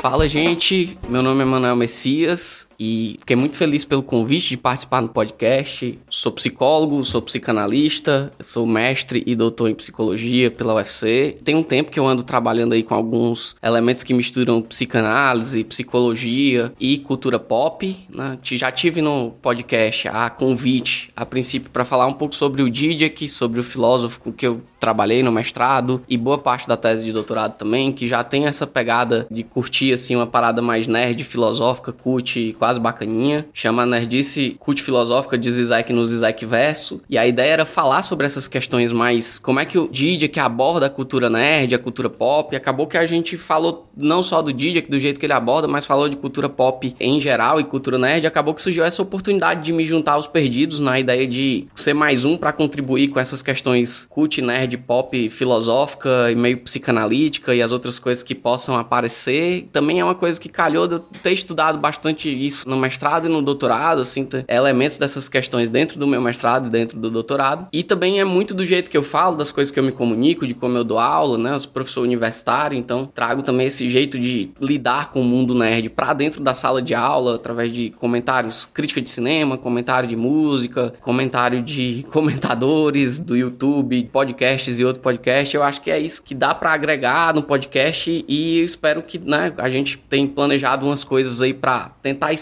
Fala, 0.00 0.28
gente. 0.28 0.98
Meu 1.08 1.22
nome 1.22 1.42
é 1.42 1.44
Manuel 1.44 1.76
Messias 1.76 2.67
e 2.78 3.16
fiquei 3.18 3.34
muito 3.34 3.56
feliz 3.56 3.84
pelo 3.84 4.02
convite 4.02 4.50
de 4.50 4.56
participar 4.56 5.02
no 5.02 5.08
podcast. 5.08 5.98
Sou 6.08 6.30
psicólogo, 6.30 7.04
sou 7.04 7.20
psicanalista, 7.20 8.32
sou 8.40 8.66
mestre 8.66 9.24
e 9.26 9.34
doutor 9.34 9.68
em 9.68 9.74
psicologia 9.74 10.50
pela 10.50 10.74
UFC. 10.74 11.36
Tem 11.42 11.56
um 11.56 11.62
tempo 11.62 11.90
que 11.90 11.98
eu 11.98 12.06
ando 12.06 12.22
trabalhando 12.22 12.74
aí 12.74 12.82
com 12.82 12.94
alguns 12.94 13.56
elementos 13.62 14.04
que 14.04 14.14
misturam 14.14 14.62
psicanálise, 14.62 15.64
psicologia 15.64 16.72
e 16.78 16.98
cultura 16.98 17.38
pop. 17.38 17.96
Né? 18.08 18.38
Já 18.42 18.70
tive 18.70 19.02
no 19.02 19.32
podcast 19.42 20.06
a 20.08 20.30
convite, 20.30 21.10
a 21.16 21.26
princípio, 21.26 21.70
para 21.70 21.84
falar 21.84 22.06
um 22.06 22.12
pouco 22.12 22.34
sobre 22.34 22.62
o 22.62 22.70
Didiak, 22.70 23.28
sobre 23.28 23.58
o 23.58 23.64
filósofo 23.64 24.20
com 24.20 24.32
que 24.32 24.46
eu 24.46 24.62
trabalhei 24.78 25.22
no 25.22 25.32
mestrado 25.32 26.02
e 26.08 26.16
boa 26.16 26.38
parte 26.38 26.68
da 26.68 26.76
tese 26.76 27.04
de 27.04 27.12
doutorado 27.12 27.56
também, 27.56 27.92
que 27.92 28.06
já 28.06 28.22
tem 28.22 28.46
essa 28.46 28.66
pegada 28.66 29.26
de 29.30 29.42
curtir 29.42 29.92
assim 29.92 30.14
uma 30.14 30.26
parada 30.26 30.62
mais 30.62 30.86
nerd, 30.86 31.24
filosófica, 31.24 31.92
cult, 31.92 32.54
quase 32.58 32.67
bacaninha. 32.76 33.46
Chama 33.54 33.86
Nerdice 33.86 34.56
Cult 34.58 34.82
Filosófica 34.82 35.38
de 35.38 35.50
Zizek 35.50 35.92
no 35.92 36.04
Zizek 36.04 36.44
Verso. 36.44 37.00
E 37.08 37.16
a 37.16 37.26
ideia 37.26 37.52
era 37.52 37.64
falar 37.64 38.02
sobre 38.02 38.26
essas 38.26 38.48
questões 38.48 38.92
mais. 38.92 39.38
Como 39.38 39.60
é 39.60 39.64
que 39.64 39.78
o 39.78 39.88
Didier 39.88 40.30
que 40.30 40.40
aborda 40.40 40.86
a 40.86 40.90
cultura 40.90 41.30
nerd, 41.30 41.74
a 41.74 41.78
cultura 41.78 42.10
pop. 42.10 42.54
Acabou 42.54 42.86
que 42.86 42.98
a 42.98 43.06
gente 43.06 43.36
falou 43.36 43.88
não 43.96 44.22
só 44.22 44.42
do 44.42 44.52
Didier, 44.52 44.84
do 44.88 44.98
jeito 44.98 45.20
que 45.20 45.26
ele 45.26 45.32
aborda, 45.32 45.68
mas 45.68 45.86
falou 45.86 46.08
de 46.08 46.16
cultura 46.16 46.48
pop 46.48 46.94
em 46.98 47.20
geral 47.20 47.60
e 47.60 47.64
cultura 47.64 47.98
nerd. 47.98 48.26
Acabou 48.26 48.54
que 48.54 48.62
surgiu 48.62 48.84
essa 48.84 49.00
oportunidade 49.00 49.62
de 49.62 49.72
me 49.72 49.84
juntar 49.84 50.12
aos 50.12 50.26
perdidos 50.26 50.80
na 50.80 50.98
ideia 50.98 51.26
de 51.26 51.66
ser 51.74 51.94
mais 51.94 52.24
um 52.24 52.36
para 52.36 52.52
contribuir 52.52 53.08
com 53.08 53.20
essas 53.20 53.42
questões 53.42 54.06
cult, 54.10 54.40
nerd, 54.42 54.76
pop, 54.78 55.30
filosófica 55.30 56.30
e 56.30 56.34
meio 56.34 56.58
psicanalítica 56.58 57.54
e 57.54 57.62
as 57.62 57.72
outras 57.72 57.98
coisas 57.98 58.22
que 58.22 58.34
possam 58.34 58.76
aparecer. 58.76 59.68
Também 59.72 60.00
é 60.00 60.04
uma 60.04 60.14
coisa 60.14 60.40
que 60.40 60.48
calhou 60.48 60.86
de 60.88 60.94
eu 60.94 60.98
ter 60.98 61.32
estudado 61.32 61.78
bastante 61.78 62.28
isso 62.28 62.57
no 62.66 62.76
mestrado 62.76 63.26
e 63.26 63.28
no 63.28 63.42
doutorado, 63.42 64.00
assim, 64.00 64.26
elementos 64.46 64.98
dessas 64.98 65.28
questões 65.28 65.70
dentro 65.70 65.98
do 65.98 66.06
meu 66.06 66.20
mestrado 66.20 66.66
e 66.66 66.70
dentro 66.70 66.98
do 66.98 67.10
doutorado. 67.10 67.68
E 67.72 67.82
também 67.82 68.20
é 68.20 68.24
muito 68.24 68.54
do 68.54 68.64
jeito 68.64 68.90
que 68.90 68.96
eu 68.96 69.02
falo, 69.02 69.36
das 69.36 69.52
coisas 69.52 69.72
que 69.72 69.78
eu 69.78 69.84
me 69.84 69.92
comunico, 69.92 70.46
de 70.46 70.54
como 70.54 70.76
eu 70.76 70.84
dou 70.84 70.98
aula, 70.98 71.38
né? 71.38 71.54
Eu 71.54 71.58
sou 71.58 71.70
professor 71.70 72.02
universitário, 72.02 72.76
então 72.76 73.06
trago 73.06 73.42
também 73.42 73.66
esse 73.66 73.88
jeito 73.88 74.18
de 74.18 74.50
lidar 74.60 75.10
com 75.10 75.20
o 75.20 75.24
mundo 75.24 75.54
nerd 75.54 75.88
para 75.90 76.12
dentro 76.12 76.42
da 76.42 76.54
sala 76.54 76.82
de 76.82 76.94
aula, 76.94 77.36
através 77.36 77.72
de 77.72 77.90
comentários, 77.90 78.66
crítica 78.66 79.00
de 79.00 79.10
cinema, 79.10 79.56
comentário 79.56 80.08
de 80.08 80.16
música, 80.16 80.94
comentário 81.00 81.62
de 81.62 82.04
comentadores 82.10 83.18
do 83.18 83.36
YouTube, 83.36 84.08
podcasts 84.12 84.78
e 84.78 84.84
outro 84.84 85.02
podcast. 85.02 85.54
Eu 85.54 85.62
acho 85.62 85.80
que 85.80 85.90
é 85.90 85.98
isso 85.98 86.22
que 86.22 86.34
dá 86.34 86.54
para 86.54 86.72
agregar 86.72 87.34
no 87.34 87.42
podcast 87.42 88.24
e 88.28 88.62
espero 88.62 89.02
que, 89.02 89.18
né, 89.18 89.52
a 89.58 89.70
gente 89.70 89.98
tenha 90.08 90.26
planejado 90.28 90.86
umas 90.86 91.04
coisas 91.04 91.40
aí 91.40 91.54
para 91.54 91.90
tentar 92.02 92.32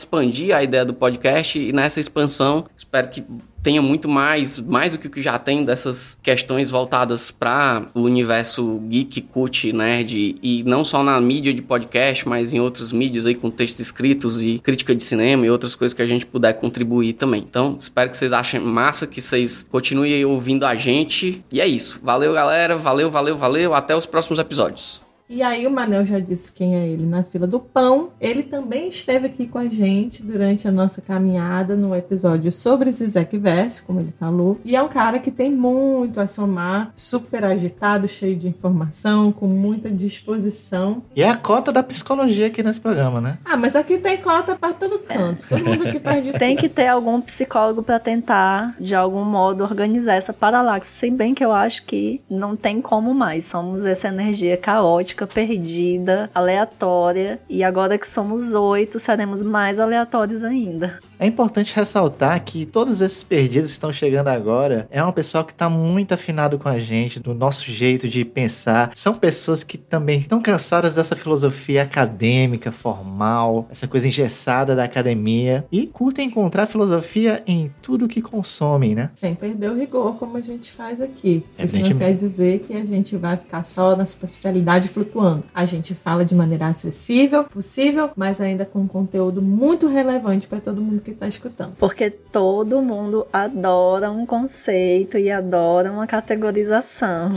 a 0.54 0.62
ideia 0.62 0.84
do 0.84 0.94
podcast 0.94 1.58
e 1.58 1.72
nessa 1.72 2.00
expansão, 2.00 2.66
espero 2.76 3.08
que 3.08 3.24
tenha 3.66 3.82
muito 3.82 4.08
mais, 4.08 4.60
mais 4.60 4.92
do 4.92 4.98
que 4.98 5.20
já 5.20 5.40
tem 5.40 5.64
dessas 5.64 6.16
questões 6.22 6.70
voltadas 6.70 7.32
para 7.32 7.88
o 7.94 8.02
universo 8.02 8.78
geek, 8.88 9.22
cult, 9.22 9.72
nerd, 9.72 10.36
e 10.40 10.62
não 10.62 10.84
só 10.84 11.02
na 11.02 11.20
mídia 11.20 11.52
de 11.52 11.60
podcast, 11.60 12.28
mas 12.28 12.54
em 12.54 12.60
outras 12.60 12.92
mídias 12.92 13.26
aí 13.26 13.34
com 13.34 13.50
textos 13.50 13.80
escritos 13.80 14.40
e 14.40 14.60
crítica 14.60 14.94
de 14.94 15.02
cinema 15.02 15.44
e 15.44 15.50
outras 15.50 15.74
coisas 15.74 15.92
que 15.92 16.00
a 16.00 16.06
gente 16.06 16.24
puder 16.24 16.52
contribuir 16.52 17.14
também. 17.14 17.42
Então, 17.42 17.76
espero 17.80 18.08
que 18.08 18.16
vocês 18.16 18.32
achem 18.32 18.60
massa, 18.60 19.04
que 19.04 19.20
vocês 19.20 19.66
continuem 19.68 20.24
ouvindo 20.24 20.64
a 20.64 20.76
gente. 20.76 21.44
E 21.50 21.60
é 21.60 21.66
isso. 21.66 21.98
Valeu, 22.04 22.32
galera. 22.34 22.76
Valeu, 22.76 23.10
valeu, 23.10 23.36
valeu. 23.36 23.74
Até 23.74 23.96
os 23.96 24.06
próximos 24.06 24.38
episódios. 24.38 25.05
E 25.28 25.42
aí 25.42 25.66
o 25.66 25.70
Manel 25.70 26.06
já 26.06 26.20
disse 26.20 26.52
quem 26.52 26.76
é 26.76 26.86
ele 26.86 27.04
na 27.04 27.24
fila 27.24 27.46
do 27.46 27.58
pão. 27.58 28.10
Ele 28.20 28.44
também 28.44 28.88
esteve 28.88 29.26
aqui 29.26 29.46
com 29.46 29.58
a 29.58 29.68
gente 29.68 30.22
durante 30.22 30.68
a 30.68 30.70
nossa 30.70 31.00
caminhada 31.00 31.74
no 31.74 31.94
episódio 31.94 32.52
sobre 32.52 32.92
Zizek 32.92 33.36
Verse, 33.36 33.82
como 33.82 33.98
ele 33.98 34.12
falou. 34.12 34.60
E 34.64 34.76
é 34.76 34.82
um 34.82 34.88
cara 34.88 35.18
que 35.18 35.32
tem 35.32 35.50
muito 35.50 36.20
a 36.20 36.28
somar, 36.28 36.92
super 36.94 37.44
agitado, 37.44 38.06
cheio 38.06 38.36
de 38.36 38.46
informação, 38.46 39.32
com 39.32 39.48
muita 39.48 39.90
disposição. 39.90 41.02
E 41.14 41.22
é 41.22 41.28
a 41.28 41.36
cota 41.36 41.72
da 41.72 41.82
psicologia 41.82 42.46
aqui 42.46 42.62
nesse 42.62 42.80
programa, 42.80 43.20
né? 43.20 43.38
Ah, 43.44 43.56
mas 43.56 43.74
aqui 43.74 43.98
tem 43.98 44.18
cota 44.18 44.54
para 44.54 44.74
todo 44.74 45.00
canto. 45.00 45.44
Todo 45.48 45.64
mundo 45.64 45.88
aqui 45.88 45.98
perde 45.98 46.32
Tem 46.38 46.54
que 46.54 46.68
ter 46.68 46.86
algum 46.86 47.20
psicólogo 47.20 47.82
para 47.82 47.98
tentar, 47.98 48.76
de 48.78 48.94
algum 48.94 49.24
modo, 49.24 49.64
organizar 49.64 50.14
essa 50.14 50.32
paralaxe. 50.32 50.88
Se 50.88 51.10
bem 51.10 51.34
que 51.34 51.44
eu 51.44 51.52
acho 51.52 51.84
que 51.84 52.20
não 52.30 52.54
tem 52.54 52.80
como 52.80 53.12
mais. 53.14 53.46
Somos 53.46 53.84
essa 53.84 54.08
energia 54.08 54.56
caótica 54.56 55.15
perdida, 55.24 56.28
aleatória, 56.34 57.40
e 57.48 57.62
agora 57.62 57.96
que 57.96 58.08
somos 58.08 58.54
oito, 58.54 58.98
seremos 58.98 59.44
mais 59.44 59.78
aleatórios 59.78 60.42
ainda. 60.42 60.98
É 61.18 61.26
importante 61.26 61.74
ressaltar 61.74 62.44
que 62.44 62.66
todos 62.66 63.00
esses 63.00 63.22
perdidos 63.22 63.68
que 63.68 63.72
estão 63.72 63.90
chegando 63.90 64.28
agora 64.28 64.86
é 64.90 65.02
uma 65.02 65.12
pessoa 65.12 65.42
que 65.42 65.52
está 65.52 65.68
muito 65.68 66.12
afinado 66.12 66.58
com 66.58 66.68
a 66.68 66.78
gente, 66.78 67.18
do 67.18 67.32
nosso 67.32 67.70
jeito 67.70 68.06
de 68.06 68.22
pensar. 68.22 68.92
São 68.94 69.14
pessoas 69.14 69.64
que 69.64 69.78
também 69.78 70.20
estão 70.20 70.42
cansadas 70.42 70.94
dessa 70.94 71.16
filosofia 71.16 71.82
acadêmica, 71.82 72.70
formal, 72.70 73.66
essa 73.70 73.88
coisa 73.88 74.06
engessada 74.06 74.76
da 74.76 74.84
academia 74.84 75.64
e 75.72 75.86
curtem 75.86 76.28
encontrar 76.28 76.66
filosofia 76.66 77.42
em 77.46 77.72
tudo 77.80 78.06
que 78.06 78.20
consomem, 78.20 78.94
né? 78.94 79.10
Sem 79.14 79.34
perder 79.34 79.70
o 79.70 79.74
rigor, 79.74 80.16
como 80.16 80.36
a 80.36 80.42
gente 80.42 80.70
faz 80.70 81.00
aqui. 81.00 81.42
Isso 81.58 81.78
não 81.78 81.96
quer 81.96 82.12
dizer 82.12 82.60
que 82.60 82.74
a 82.74 82.84
gente 82.84 83.16
vai 83.16 83.38
ficar 83.38 83.62
só 83.62 83.96
na 83.96 84.04
superficialidade 84.04 84.88
flutuando. 84.88 85.44
A 85.54 85.64
gente 85.64 85.94
fala 85.94 86.26
de 86.26 86.34
maneira 86.34 86.66
acessível, 86.66 87.44
possível, 87.44 88.10
mas 88.14 88.38
ainda 88.38 88.66
com 88.66 88.86
conteúdo 88.86 89.40
muito 89.40 89.88
relevante 89.88 90.46
para 90.46 90.60
todo 90.60 90.82
mundo 90.82 91.05
que 91.06 91.12
está 91.12 91.28
escutando. 91.28 91.76
Porque 91.78 92.10
todo 92.10 92.82
mundo 92.82 93.26
adora 93.32 94.10
um 94.10 94.26
conceito 94.26 95.16
e 95.16 95.30
adora 95.30 95.90
uma 95.90 96.06
categorização. 96.06 97.30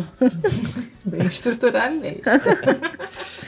Bem 1.06 1.26
estruturalista. 1.28 2.32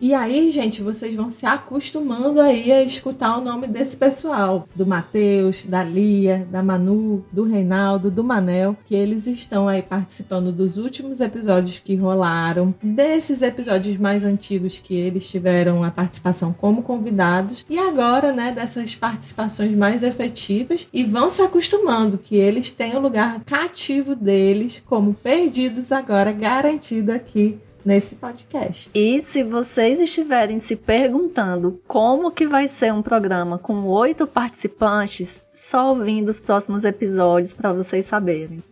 E 0.00 0.14
aí, 0.14 0.50
gente, 0.50 0.82
vocês 0.82 1.14
vão 1.14 1.28
se 1.28 1.46
acostumando 1.46 2.40
aí 2.40 2.72
a 2.72 2.82
escutar 2.82 3.38
o 3.38 3.40
nome 3.40 3.66
desse 3.66 3.96
pessoal, 3.96 4.66
do 4.74 4.86
Matheus, 4.86 5.64
da 5.64 5.82
Lia, 5.82 6.46
da 6.50 6.62
Manu, 6.62 7.24
do 7.30 7.44
Reinaldo, 7.44 8.10
do 8.10 8.24
Manel, 8.24 8.76
que 8.86 8.94
eles 8.94 9.26
estão 9.26 9.68
aí 9.68 9.82
participando 9.82 10.52
dos 10.52 10.76
últimos 10.78 11.20
episódios 11.20 11.78
que 11.78 11.94
rolaram, 11.96 12.74
desses 12.82 13.42
episódios 13.42 13.96
mais 13.96 14.24
antigos 14.24 14.78
que 14.78 14.94
eles 14.94 15.28
tiveram 15.28 15.84
a 15.84 15.90
participação 15.90 16.52
como 16.52 16.82
convidados 16.82 17.64
e 17.68 17.78
agora, 17.78 18.32
né, 18.32 18.52
dessas 18.52 18.94
participações 18.94 19.74
mais 19.74 20.02
efetivas 20.02 20.88
e 20.92 21.04
vão 21.04 21.30
se 21.30 21.42
acostumando 21.42 22.18
que 22.18 22.36
eles 22.36 22.70
têm 22.70 22.96
o 22.96 23.00
lugar 23.00 23.40
cativo 23.44 24.14
deles 24.14 24.82
como 24.86 25.14
perdidos 25.14 25.92
agora 25.92 26.32
garantido 26.32 27.12
aqui 27.12 27.58
nesse 27.84 28.16
podcast. 28.16 28.90
E 28.94 29.20
se 29.20 29.42
vocês 29.42 30.00
estiverem 30.00 30.58
se 30.58 30.76
perguntando 30.76 31.80
como 31.86 32.30
que 32.30 32.46
vai 32.46 32.68
ser 32.68 32.92
um 32.92 33.02
programa 33.02 33.58
com 33.58 33.84
oito 33.84 34.26
participantes, 34.26 35.42
só 35.52 35.90
ouvindo 35.90 36.28
os 36.28 36.40
próximos 36.40 36.84
episódios 36.84 37.52
para 37.52 37.72
vocês 37.72 38.06
saberem. 38.06 38.62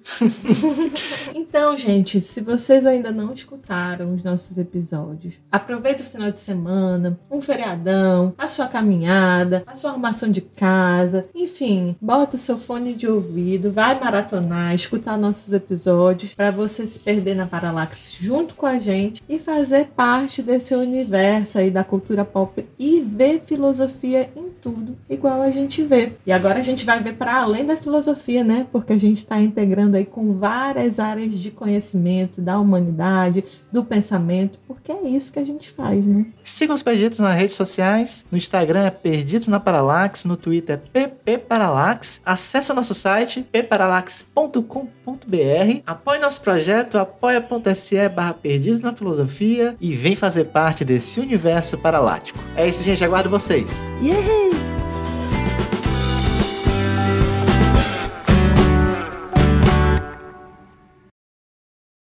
então, 1.35 1.77
gente, 1.77 2.21
se 2.21 2.40
vocês 2.40 2.87
ainda 2.87 3.11
não 3.11 3.33
escutaram 3.33 4.14
os 4.14 4.23
nossos 4.23 4.59
episódios, 4.59 5.38
aproveita 5.51 6.03
o 6.03 6.07
final 6.07 6.31
de 6.31 6.40
semana, 6.40 7.18
um 7.31 7.40
feriadão, 7.40 8.35
a 8.38 8.49
sua 8.49 8.66
caminhada, 8.66 9.62
a 9.66 9.77
sua 9.77 9.90
arrumação 9.90 10.31
de 10.31 10.40
casa, 10.40 11.27
enfim, 11.35 11.97
bota 12.01 12.37
o 12.37 12.38
seu 12.38 12.59
fone 12.59 12.94
de 12.94 13.07
ouvido, 13.07 13.71
vai 13.71 13.99
maratonar, 13.99 14.75
escutar 14.75 15.16
nossos 15.16 15.53
episódios 15.53 16.35
para 16.35 16.51
você 16.51 16.87
se 16.87 16.99
perder 16.99 17.35
na 17.35 17.47
Paralaxe 17.47 18.16
junto 18.21 18.55
com 18.55 18.66
a 18.66 18.79
gente 18.79 18.98
e 19.29 19.39
fazer 19.39 19.87
parte 19.97 20.43
desse 20.43 20.75
universo 20.75 21.59
aí 21.59 21.71
da 21.71 21.85
cultura 21.85 22.25
pop 22.25 22.67
e 22.79 23.01
ver 23.01 23.41
filosofia 23.45 24.31
em 24.37 24.49
tudo, 24.61 24.97
igual 25.09 25.41
a 25.41 25.51
gente 25.51 25.83
vê. 25.83 26.13
E 26.27 26.33
agora 26.33 26.61
a 26.61 26.63
gente 26.63 26.85
vai 26.85 27.03
ver 27.03 27.15
para 27.15 27.41
além 27.41 27.65
da 27.65 27.77
filosofia, 27.77 28.45
né? 28.45 28.67
Porque 28.71 28.93
a 28.93 28.99
gente 28.99 29.19
está 29.19 29.41
integrando 29.41 29.97
aí 29.97 30.05
com 30.05 30.35
várias 30.35 30.99
áreas 30.99 31.39
de 31.39 31.51
conhecimento 31.51 32.41
da 32.41 32.59
humanidade, 32.59 33.45
do 33.71 33.85
pensamento, 33.85 34.59
porque 34.67 34.93
é 34.93 35.09
isso 35.09 35.33
que 35.33 35.39
a 35.39 35.45
gente 35.45 35.71
faz, 35.71 36.07
né? 36.07 36.27
Sigam 36.43 36.75
os 36.75 36.83
Perdidos 36.83 37.19
nas 37.19 37.37
redes 37.37 37.55
sociais. 37.55 38.25
No 38.31 38.39
Instagram 38.39 38.85
é 38.85 38.91
Perdidos 38.91 39.49
na 39.49 39.61
Paralax, 39.61 40.25
no 40.25 40.37
Twitter 40.37 40.75
é 40.75 41.07
PP 41.07 41.39
Paralax. 41.39 42.21
Acesse 42.25 42.73
nosso 42.73 42.95
site 42.95 43.47
pparalax.com.br. 43.53 45.83
Apoie 45.87 46.19
nosso 46.19 46.41
projeto 46.41 46.99
apoia.se 46.99 48.09
barra 48.09 48.35
Perdidos 48.35 48.81
na 48.90 48.96
Filosofia 48.96 49.77
e 49.81 49.94
vem 49.94 50.16
fazer 50.16 50.44
parte 50.44 50.85
desse 50.85 51.20
universo 51.20 51.79
paralático. 51.79 52.38
É 52.57 52.66
isso, 52.66 52.83
gente. 52.83 53.05
Aguardo 53.05 53.31
vocês. 53.31 53.70
Yeah! 54.03 54.68